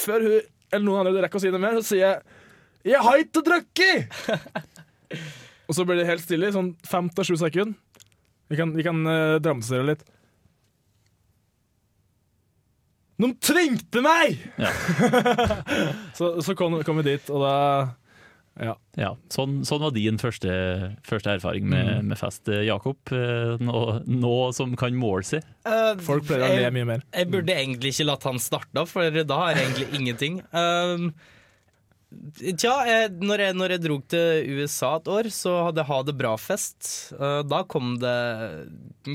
før 0.00 0.24
hun 0.24 0.48
eller 0.72 0.84
noen 0.84 1.02
andre 1.02 1.24
rekker 1.24 1.40
å 1.40 1.42
si 1.42 1.52
det 1.52 1.60
mer, 1.62 1.78
så 1.78 1.94
sier 1.94 2.04
jeg 2.04 2.92
Jeg 2.94 3.02
har 3.04 3.22
ikke 3.22 3.44
drukket! 3.46 4.20
og 5.68 5.76
så 5.76 5.84
blir 5.84 6.00
det 6.00 6.08
helt 6.08 6.24
stille 6.24 6.48
i 6.48 6.54
sånn 6.54 6.72
fem 6.86 7.08
til 7.12 7.26
sju 7.28 7.36
sekunder. 7.40 7.74
Vi 8.48 8.56
kan, 8.56 8.70
vi 8.72 8.84
kan 8.86 9.02
uh, 9.04 9.36
dramatisere 9.44 9.90
litt. 9.90 10.04
De 13.18 13.28
tvingte 13.42 14.00
meg! 14.04 14.38
Ja. 14.62 14.70
så 16.18 16.38
så 16.44 16.54
kom, 16.56 16.78
kom 16.86 17.00
vi 17.02 17.10
dit, 17.10 17.32
og 17.34 17.42
da 17.42 17.56
Ja. 18.58 18.74
Ja, 18.98 19.12
sånn, 19.30 19.60
sånn 19.64 19.80
var 19.84 19.92
din 19.94 20.18
første, 20.18 20.96
første 21.06 21.30
erfaring 21.36 21.68
med, 21.70 21.86
Mm. 22.00 22.08
med 22.10 22.18
fest, 22.18 22.48
eh, 22.48 22.64
Jakob. 22.66 22.96
Eh, 23.12 23.56
Nå, 23.62 24.02
nå 24.06 24.52
som 24.54 24.74
kan 24.76 24.92
måle 24.98 25.22
seg. 25.24 25.44
Uh, 25.64 25.94
Folk 26.02 26.24
pleier 26.26 26.42
å 26.48 26.56
le 26.56 26.70
mye 26.74 26.84
mer. 26.86 27.02
Jeg 27.14 27.30
burde 27.30 27.54
egentlig 27.54 27.92
ikke 27.94 28.06
latt 28.06 28.24
han 28.24 28.38
starte, 28.42 28.86
for 28.88 29.10
da 29.22 29.36
har 29.38 29.54
jeg 29.54 29.68
egentlig 29.68 30.00
ingenting. 30.00 30.42
Um, 30.52 31.14
tja, 32.56 32.74
jeg, 32.88 33.10
når, 33.20 33.42
jeg, 33.44 33.56
når 33.58 33.74
jeg 33.74 33.82
dro 33.84 33.98
til 34.08 34.58
USA 34.58 34.94
et 34.96 35.10
år, 35.12 35.28
så 35.34 35.54
hadde 35.66 35.82
jeg 35.82 35.90
Ha 35.90 35.98
det 36.08 36.14
bra-fest. 36.16 36.90
Uh, 37.12 37.40
da 37.44 37.62
kom 37.68 37.96
det 38.00 38.16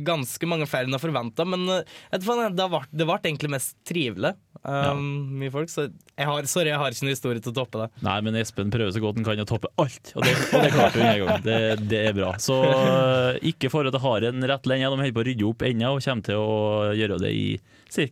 ganske 0.05 0.49
mange 0.49 0.67
flere 0.69 0.87
enn 0.87 0.95
jeg 0.95 1.03
forventa, 1.03 1.45
men 1.47 1.65
uh, 1.69 1.81
du 2.13 2.27
hva, 2.29 2.83
det 2.89 3.07
ble, 3.07 3.19
egentlig 3.23 3.53
mest 3.55 3.77
trivelig. 3.87 4.35
Um, 4.63 5.33
Mye 5.41 5.51
folk, 5.51 5.71
så 5.73 5.89
jeg 5.89 6.27
har, 6.29 6.45
sorry, 6.47 6.71
jeg 6.71 6.79
har 6.79 6.95
ikke 6.95 7.07
noe 7.07 7.15
historie 7.15 7.43
til 7.43 7.51
å 7.51 7.57
toppe 7.57 7.81
det. 7.81 7.89
Nei, 8.05 8.19
men 8.23 8.37
Espen 8.39 8.71
prøver 8.73 8.93
så 8.95 9.01
godt 9.03 9.19
han 9.19 9.27
kan 9.27 9.43
å 9.43 9.47
toppe 9.49 9.71
alt, 9.81 10.13
og 10.15 10.23
det, 10.23 10.35
og 10.53 10.63
det 10.63 10.71
klarte 10.75 11.01
hun 11.01 11.09
en 11.09 11.23
gang. 11.23 11.43
Det, 11.43 11.59
det 11.91 12.03
er 12.11 12.15
bra. 12.15 12.31
Så 12.41 12.59
eh, 12.69 13.41
ikke 13.53 13.73
for 13.73 13.89
at 13.89 13.97
jeg 13.97 14.05
har 14.05 14.29
en 14.29 14.47
rett 14.53 14.69
lenge, 14.69 14.93
de 14.93 15.01
holder 15.01 15.17
på 15.17 15.25
å 15.25 15.27
rydde 15.29 15.49
opp 15.49 15.67
ennå 15.67 15.95
og 15.97 16.05
kommer 16.05 16.29
til 16.29 16.39
å 16.45 16.93
gjøre 16.95 17.19
det 17.25 17.33
i 17.35 17.47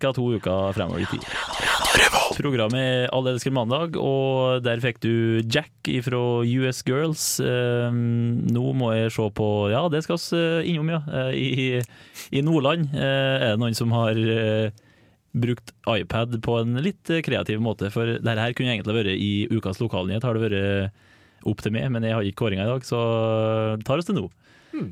ca. 0.02 0.12
to 0.18 0.28
uker 0.36 0.76
fremover 0.76 1.06
i 1.06 1.10
tid. 1.14 1.81
Programmet 2.38 2.80
er 2.82 3.10
All 3.16 3.28
elsker 3.32 3.54
mandag, 3.56 3.98
og 4.00 4.62
der 4.66 4.82
fikk 4.84 5.02
du 5.04 5.42
Jack 5.52 5.90
fra 6.06 6.22
US 6.46 6.82
Girls. 6.88 7.26
Eh, 7.44 7.90
nå 7.92 8.64
må 8.78 8.94
jeg 8.96 9.12
se 9.16 9.28
på 9.38 9.50
Ja, 9.74 9.84
det 9.92 10.04
skal 10.06 10.20
vi 10.22 10.72
innom, 10.74 10.92
ja. 10.94 11.02
Eh, 11.08 11.36
I, 11.36 11.68
I 12.32 12.44
Nordland 12.46 12.94
eh, 12.96 13.36
er 13.38 13.54
det 13.54 13.62
noen 13.62 13.78
som 13.78 13.94
har 13.96 14.18
eh, 14.18 14.72
brukt 15.32 15.74
iPad 15.88 16.40
på 16.44 16.60
en 16.62 16.80
litt 16.84 17.10
eh, 17.12 17.24
kreativ 17.26 17.62
måte. 17.64 17.92
For 17.94 18.18
dette 18.18 18.38
her 18.40 18.56
kunne 18.58 18.76
egentlig 18.76 18.98
vært 19.02 19.16
i 19.16 19.32
ukas 19.52 19.82
lokalnyhet, 19.84 20.28
har 20.28 20.38
det 20.38 20.46
vært 20.50 21.48
opp 21.50 21.64
til 21.66 21.74
meg, 21.74 21.90
men 21.94 22.06
jeg 22.06 22.14
har 22.14 22.28
ikke 22.28 22.44
kåringa 22.44 22.68
i 22.68 22.72
dag, 22.76 22.86
så 22.86 23.02
tar 23.88 24.02
oss 24.02 24.10
det 24.10 24.18
nå. 24.20 24.28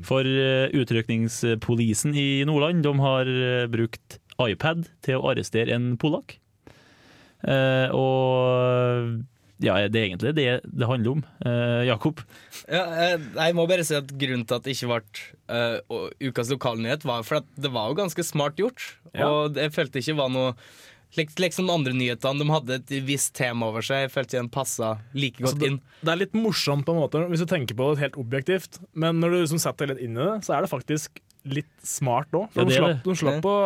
For 0.04 0.26
eh, 0.28 0.68
utrykningspolisen 0.76 2.12
i 2.18 2.42
Nordland 2.48 2.84
de 2.84 2.92
har 3.00 3.30
eh, 3.30 3.66
brukt 3.72 4.18
iPad 4.40 4.86
til 5.04 5.20
å 5.20 5.30
arrestere 5.32 5.72
en 5.76 5.94
polakk. 6.00 6.36
Eh, 7.46 7.88
og 7.96 9.20
ja, 9.60 9.76
det 9.92 9.98
er 9.98 10.06
egentlig 10.08 10.32
det 10.36 10.46
det 10.64 10.88
handler 10.88 11.18
om. 11.18 11.24
Eh, 11.44 11.86
Jakob? 11.90 12.22
Ja, 12.64 12.84
eh, 13.04 13.16
jeg 13.20 13.56
må 13.56 13.66
bare 13.68 13.84
si 13.84 13.96
at 13.98 14.12
Grunnen 14.20 14.46
til 14.48 14.56
at 14.56 14.64
det 14.64 14.76
ikke 14.76 14.88
ble 14.88 15.00
uh, 15.52 16.06
ukas 16.30 16.52
lokalnyhet, 16.52 17.04
var 17.08 17.26
for 17.28 17.42
at 17.42 17.50
det 17.60 17.72
var 17.74 17.90
jo 17.90 17.98
ganske 18.00 18.24
smart 18.24 18.60
gjort. 18.60 18.94
Ja. 19.12 19.28
Og 19.28 19.60
jeg 19.60 19.74
følte 19.76 20.00
ikke 20.00 20.16
var 20.22 20.32
noe 20.32 20.54
slik 21.10 21.32
de 21.34 21.50
andre 21.66 21.92
nyhetene, 21.92 22.38
de 22.38 22.52
hadde 22.54 22.76
et 22.78 22.92
visst 23.02 23.34
tema 23.34 23.66
over 23.68 23.82
seg. 23.82 24.06
Jeg 24.06 24.12
følte 24.14 24.38
den 24.38 24.50
passa 24.52 24.92
like 25.12 25.42
godt 25.42 25.56
Altså, 25.56 25.66
inn. 25.66 25.80
det, 25.82 26.06
det 26.06 26.12
er 26.12 26.20
litt 26.22 26.38
morsomt 26.38 26.86
på 26.86 26.94
en 26.94 27.02
måte 27.02 27.24
hvis 27.32 27.42
du 27.42 27.48
tenker 27.50 27.76
på 27.76 27.90
det 27.90 28.04
helt 28.04 28.20
objektivt, 28.20 28.78
men 28.94 29.18
når 29.20 29.34
du 29.34 29.38
liksom 29.40 29.60
setter 29.62 29.90
deg 29.90 29.98
litt 29.98 30.06
inn 30.06 30.16
i 30.16 30.22
det, 30.22 30.38
så 30.46 30.56
er 30.56 30.64
det 30.64 30.72
faktisk 30.72 31.20
litt 31.50 31.72
smart 31.84 32.30
òg. 32.36 32.48
Ja, 32.54 32.64
de 32.64 32.76
slapp, 32.76 33.02
de 33.04 33.16
slapp 33.16 33.48
å 33.48 33.56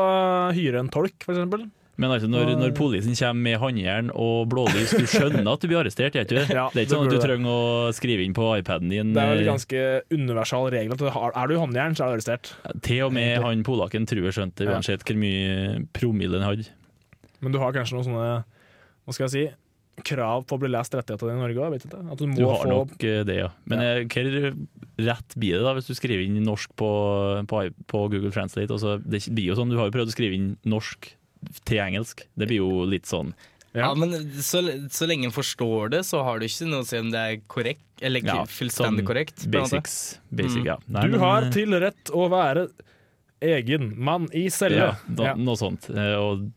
hyre 0.56 0.80
en 0.80 0.90
tolk, 0.94 1.16
for 1.26 1.37
eksempel. 1.37 1.68
Men 2.00 2.11
altså, 2.11 2.26
når, 2.30 2.54
når 2.59 2.72
politiet 2.74 3.18
kommer 3.20 3.44
med 3.46 3.61
håndjern 3.62 4.09
og 4.18 4.48
blålys, 4.50 4.94
du 4.98 5.07
skjønner 5.07 5.46
at 5.46 5.62
du 5.62 5.68
blir 5.70 5.80
arrestert, 5.85 6.16
er 6.18 6.26
ikke? 6.26 6.42
Ja, 6.59 6.66
det 6.74 6.83
er 6.83 6.87
ikke 6.88 6.96
sånn 6.96 7.07
at 7.07 7.14
du 7.14 7.22
trenger 7.22 7.50
å 7.54 7.92
skrive 7.94 8.26
inn 8.26 8.35
på 8.35 8.48
iPaden 8.59 8.90
din 8.90 9.12
Det 9.14 9.22
er 9.22 9.35
vel 9.35 9.42
eh, 9.44 9.50
ganske 9.52 9.83
universal 10.11 10.70
regel 10.74 10.96
at 10.96 11.04
er 11.07 11.50
du 11.50 11.54
i 11.54 11.61
håndjern, 11.62 11.94
så 11.94 12.07
er 12.07 12.11
du 12.11 12.18
arrestert. 12.18 12.54
Til 12.87 13.04
og 13.07 13.14
med 13.14 13.38
han 13.44 13.62
polakken 13.66 14.09
tror 14.11 14.26
jeg 14.26 14.38
skjønte 14.40 14.66
uansett 14.70 15.07
hvor 15.07 15.20
mye 15.20 15.85
promille 15.94 16.40
han 16.40 16.48
hadde. 16.50 16.66
Men 17.44 17.54
du 17.54 17.61
har 17.62 17.76
kanskje 17.76 17.98
noen 17.98 18.09
sånne 18.09 18.33
hva 19.04 19.12
skal 19.12 19.26
jeg 19.28 19.35
si, 19.35 19.44
krav 20.09 20.46
på 20.48 20.57
å 20.57 20.61
bli 20.62 20.70
lest 20.72 20.94
rettighetene 20.96 21.30
dine 21.30 21.38
i 21.38 21.44
Norge 21.44 21.61
òg, 21.62 21.74
vet 21.76 21.85
ikke? 21.87 22.00
At 22.11 22.18
du 22.18 22.26
må 22.26 22.38
Du 22.38 22.46
har 22.48 22.62
få 22.64 22.70
nok 22.70 23.04
eh, 23.07 23.20
det, 23.28 23.37
ja. 23.44 23.50
Men 23.70 23.83
hva 23.85 24.24
hvor 24.24 24.48
rett 25.04 25.37
blir 25.38 25.59
det 25.59 25.66
da 25.66 25.74
hvis 25.76 25.90
du 25.90 25.94
skriver 25.94 26.24
inn 26.24 26.40
norsk 26.46 26.72
på, 26.78 26.88
på, 27.50 27.61
på 27.90 28.00
Google 28.11 28.33
Translate? 28.35 28.72
Altså, 28.74 28.96
det 28.98 29.22
blir 29.30 29.52
jo 29.52 29.59
sånn, 29.59 29.70
Du 29.70 29.78
har 29.78 29.90
jo 29.90 29.94
prøvd 29.94 30.11
å 30.11 30.16
skrive 30.16 30.38
inn 30.38 30.54
norsk 30.66 31.12
til 31.64 31.78
engelsk. 31.85 32.22
Det 32.37 32.48
blir 32.48 32.61
jo 32.62 32.85
litt 32.88 33.07
sånn 33.11 33.35
Ja, 33.74 33.88
men 33.98 34.12
så, 34.38 34.61
så 34.94 35.07
lenge 35.11 35.26
en 35.26 35.35
forstår 35.35 35.90
det, 35.90 36.04
så 36.07 36.22
har 36.22 36.38
du 36.38 36.46
ikke 36.46 36.68
noe 36.70 36.85
å 36.85 36.87
si 36.87 36.98
om 37.02 37.09
det 37.11 37.18
er 37.20 37.40
korrekt, 37.50 37.83
eller 38.00 38.22
Ja, 38.22 38.44
fullstendig 38.46 39.02
sånn 39.02 39.09
korrekt. 39.09 39.46
Basics. 39.50 40.18
Basic, 40.30 40.61
Mm. 40.62 40.66
ja. 40.66 40.76
Nei, 40.87 41.02
Du 41.09 41.11
men, 41.16 41.20
har 41.20 41.42
eh, 41.42 41.50
til 41.50 41.74
rett 41.83 42.12
å 42.14 42.28
være 42.30 42.68
egen 43.42 43.92
mann 43.98 44.28
i 44.33 44.48
celle. 44.48 44.76
Ja, 44.78 44.92
da, 45.09 45.24
Ja. 45.24 45.35
noe 45.35 45.57
sånt. 45.57 45.90
Eh, 45.90 46.14
Og 46.16 46.50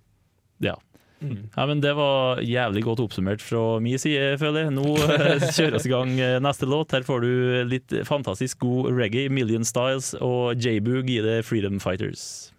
ja. 0.62 0.76
Mm. 1.20 1.50
Ja, 1.58 1.66
men 1.66 1.82
Det 1.82 1.96
var 1.96 2.38
jævlig 2.46 2.84
godt 2.86 3.00
oppsummert 3.00 3.42
fra 3.42 3.80
min 3.82 3.98
side, 3.98 4.38
føler 4.38 4.66
jeg. 4.68 4.74
Nå 4.78 4.86
eh, 5.10 5.40
kjører 5.58 5.82
vi 5.82 5.90
i 5.90 5.92
gang 5.92 6.20
eh, 6.20 6.38
neste 6.40 6.68
låt. 6.70 6.92
Her 6.94 7.02
får 7.02 7.22
du 7.22 7.66
litt 7.66 7.90
fantastisk 8.06 8.60
god 8.60 8.92
reggae, 8.94 9.30
Million 9.34 9.66
Styles 9.66 10.14
og 10.22 10.54
J-Boog 10.62 11.10
i 11.10 11.18
The 11.26 11.42
Freedom 11.42 11.80
Fighters. 11.80 12.52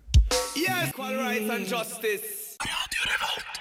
Yes, 0.59 0.93
rights 0.99 1.51
and 1.51 1.67
justice. 1.67 2.35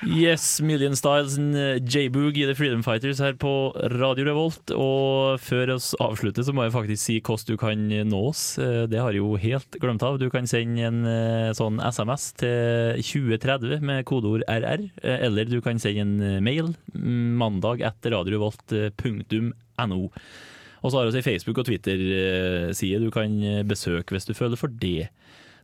Yes, 0.05 0.61
Million 0.61 0.95
Styles 0.95 1.37
and 1.37 1.53
J-Boog 1.85 2.37
i 2.37 2.45
The 2.47 2.55
Freedom 2.55 2.81
Fighters 2.85 3.19
her 3.21 3.33
på 3.37 3.51
Radio 3.97 4.25
Revolt. 4.25 4.71
Og 4.73 5.37
før 5.41 5.73
oss 5.75 5.91
avslutter, 6.01 6.45
så 6.45 6.53
må 6.55 6.65
jeg 6.65 6.73
faktisk 6.73 7.01
si 7.03 7.17
hvordan 7.19 7.49
du 7.49 7.57
kan 7.61 7.83
nå 8.09 8.21
oss. 8.29 8.43
Eh, 8.61 8.85
Det 8.89 9.01
har 9.01 9.13
jeg 9.13 9.21
jo 9.21 9.35
helt 9.41 9.77
glemt 9.81 10.05
av. 10.05 10.17
Du 10.21 10.29
kan 10.33 10.49
sende 10.49 10.85
en 10.89 11.03
eh, 11.05 11.51
sånn 11.57 11.77
SMS 11.83 12.31
til 12.41 13.01
2030 13.03 13.81
med 13.85 14.05
kodeord 14.09 14.45
RR, 14.49 14.87
eh, 15.03 15.19
eller 15.27 15.49
du 15.49 15.59
kan 15.65 15.81
sende 15.81 16.05
en 16.05 16.43
mail 16.45 16.73
mm, 16.95 17.37
mandag 17.37 17.85
etter 17.85 18.15
radiorevolt.no. 18.17 20.01
Og 20.77 20.91
så 20.93 20.97
har 20.99 21.09
vi 21.09 21.19
ei 21.19 21.25
Facebook- 21.25 21.57
og 21.61 21.65
Twitter-side 21.67 23.01
du 23.01 23.09
kan 23.11 23.33
besøke 23.67 24.13
hvis 24.13 24.29
du 24.29 24.33
føler 24.37 24.57
for 24.57 24.69
det. 24.69 25.09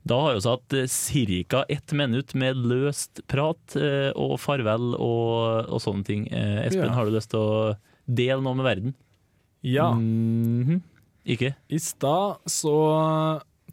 Da 0.06 0.18
har 0.20 0.36
vi 0.36 0.44
hatt 0.50 1.48
ca. 1.50 1.64
ett 1.72 1.94
minutt 1.96 2.34
med 2.36 2.58
løst 2.60 3.22
prat 3.32 3.76
eh, 3.80 4.10
og 4.20 4.36
farvel 4.44 4.94
og, 4.98 5.70
og 5.72 5.80
sånne 5.80 6.04
ting. 6.08 6.26
Eh, 6.28 6.66
Espen, 6.68 6.90
Ja. 6.90 6.94
har 6.98 7.06
du 7.08 7.16
lyst 7.16 7.32
til 7.32 7.40
å 7.40 7.76
dele 8.08 8.42
noe 8.44 8.58
med 8.60 8.68
verden? 8.68 8.96
Ja. 9.64 9.94
Mhm. 9.96 10.82
Ikke? 11.24 11.54
I 11.72 11.80
stad 11.80 12.42
så 12.52 12.74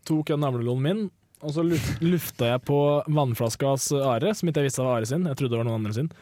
tok 0.06 0.30
jeg 0.30 0.38
navlelånen 0.38 0.82
min, 0.86 1.00
og 1.42 1.50
så 1.56 1.64
lufta 1.66 2.46
jeg 2.52 2.62
på 2.68 2.78
vannflaskas 3.10 3.88
are, 3.98 4.30
som 4.38 4.46
ikke 4.52 4.62
jeg 4.62 4.68
visste 4.70 4.84
var 4.86 5.00
are 5.00 5.08
sin. 5.10 5.26
Jeg 5.26 5.34
trodde 5.40 5.56
det 5.56 5.62
var 5.64 5.66
noen 5.66 5.80
andre 5.82 5.96
sin. 5.98 6.12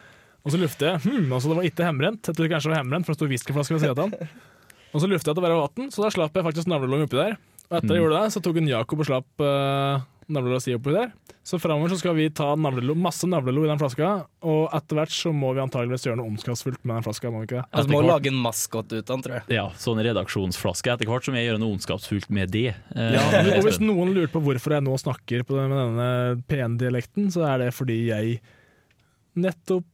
Og 0.41 0.53
så 0.55 0.57
lufta 0.57 0.93
jeg 0.95 1.03
hm, 1.05 1.29
altså 1.35 1.51
det 1.51 1.57
var 1.59 1.67
ikke 1.69 1.85
hembrent. 1.85 2.23
Jeg 2.25 2.33
trodde 2.33 2.49
kanskje 2.49 2.71
det 2.71 2.73
var 2.77 2.81
hembrent, 2.81 3.05
for 3.05 3.13
det 3.13 3.19
sto 3.19 3.29
whiskyflaske 3.29 3.75
ved 3.77 3.83
siden 3.85 3.93
av 3.93 4.09
den. 4.09 4.33
Og 4.95 5.03
så 5.03 5.05
lufta 5.11 5.29
jeg 5.29 5.35
at 5.35 5.37
det 5.37 5.43
bare 5.45 5.57
var 5.59 5.67
vann, 5.69 5.91
så 5.93 6.01
da 6.01 6.09
slapp 6.09 6.33
jeg 6.33 6.45
faktisk 6.47 6.69
navlelånen 6.71 7.05
oppi 7.05 7.19
der. 7.19 7.35
Og 7.69 7.77
etter 7.77 7.93
jeg 7.95 7.99
Mm. 8.01 8.05
gjorde 8.09 8.21
det, 8.23 8.31
så 8.33 8.41
tok 8.41 8.57
en 8.57 8.67
Jakob 8.67 8.99
og 8.99 9.05
slapp 9.05 9.41
uh, 9.45 10.01
navlelo 10.29 10.55
og 10.57 10.61
si 10.61 10.73
oppi 10.73 10.91
der. 10.93 11.11
Så 11.49 11.57
framover 11.57 11.89
så 11.89 11.97
skal 11.97 12.13
vi 12.17 12.27
ta 12.29 12.51
navlelo, 12.57 12.93
masse 12.97 13.25
navlelo 13.25 13.63
i 13.65 13.69
den 13.69 13.79
flaska, 13.81 14.09
og 14.45 14.69
etter 14.77 14.97
hvert 14.99 15.09
så 15.13 15.31
må 15.33 15.53
vi 15.55 15.61
antageligvis 15.63 16.03
gjøre 16.05 16.17
noe 16.19 16.29
ondskapsfullt 16.29 16.83
med 16.85 16.99
den 16.99 17.05
flaska. 17.07 17.31
Må 17.33 17.39
vi 17.41 17.47
ikke 17.47 17.57
det? 17.61 17.65
Altså, 17.73 17.89
må 17.93 18.01
lage 18.05 18.29
en 18.29 18.37
maskot 18.43 18.91
ut 18.93 18.99
av 19.09 19.15
den, 19.15 19.23
tror 19.25 19.35
jeg. 19.39 19.45
Ja, 19.57 19.63
sånn 19.81 20.01
redaksjonsflaske 20.05 20.93
etter 20.93 21.09
hvert, 21.09 21.25
som 21.25 21.33
jeg 21.39 21.47
gjør 21.49 21.57
noe 21.63 21.73
ondskapsfullt 21.77 22.29
med 22.29 22.51
det. 22.53 22.67
Eh, 22.93 23.13
Ja, 23.17 23.23
og 23.57 23.65
hvis 23.65 23.79
noen 23.81 24.13
lurer 24.13 24.29
på 24.29 24.41
hvorfor 24.45 24.75
jeg 24.77 24.85
nå 24.85 24.93
snakker 25.01 25.45
med 25.49 25.73
denne 25.77 26.09
pene 26.49 26.77
dialekten, 26.77 27.31
så 27.33 27.47
er 27.49 27.65
det 27.65 27.73
fordi 27.73 27.99
jeg 28.11 28.39
nettopp 29.39 29.85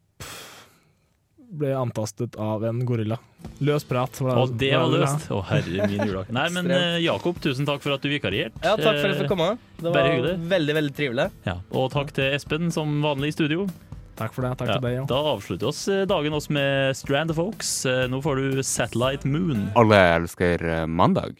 ble 1.57 1.71
antastet 1.77 2.35
av 2.41 2.63
en 2.67 2.81
gorilla. 2.87 3.17
Løs 3.65 3.85
prat. 3.87 4.17
var 4.25 4.39
Og 4.41 4.53
det 4.59 4.71
var 4.75 4.89
løst! 4.91 5.27
Å, 5.31 5.39
herre 5.49 5.87
min 5.89 6.03
julak. 6.09 6.29
Nei, 6.33 6.47
men 6.55 6.69
eh, 6.73 6.97
Jakob, 7.05 7.37
tusen 7.43 7.67
takk 7.67 7.81
for 7.83 7.95
at 7.95 8.03
du 8.05 8.09
vikarierte. 8.11 8.57
Ja, 8.63 8.75
takk 8.75 8.99
for 8.99 9.07
at 9.07 9.13
jeg 9.15 9.21
fikk 9.23 9.31
komme. 9.33 9.49
Det 9.81 9.91
var 9.93 10.09
veldig, 10.55 10.75
veldig 10.81 10.95
trivelig. 10.97 11.27
Ja, 11.47 11.57
og 11.75 11.91
takk 11.93 12.13
til 12.17 12.31
Espen 12.35 12.71
som 12.75 12.97
vanlig 13.05 13.33
i 13.33 13.37
studio. 13.37 13.67
Takk 14.15 14.31
for 14.31 14.47
det. 14.47 14.53
Takk 14.61 14.69
Ja, 14.71 14.77
til 14.79 14.85
deg 14.87 14.99
òg. 15.01 15.07
da 15.11 15.17
avslutter 15.33 15.67
oss 15.73 15.81
eh, 15.91 16.05
dagen 16.07 16.33
oss 16.37 16.47
med 16.49 16.95
Strand 16.95 17.33
of 17.35 17.41
Oaks. 17.43 17.73
Eh, 17.91 18.05
Nå 18.11 18.21
får 18.23 18.39
du 18.41 18.63
Satellite 18.63 19.27
Moon. 19.27 19.67
Alle 19.75 19.99
elsker 20.15 20.63
mandag. 20.87 21.35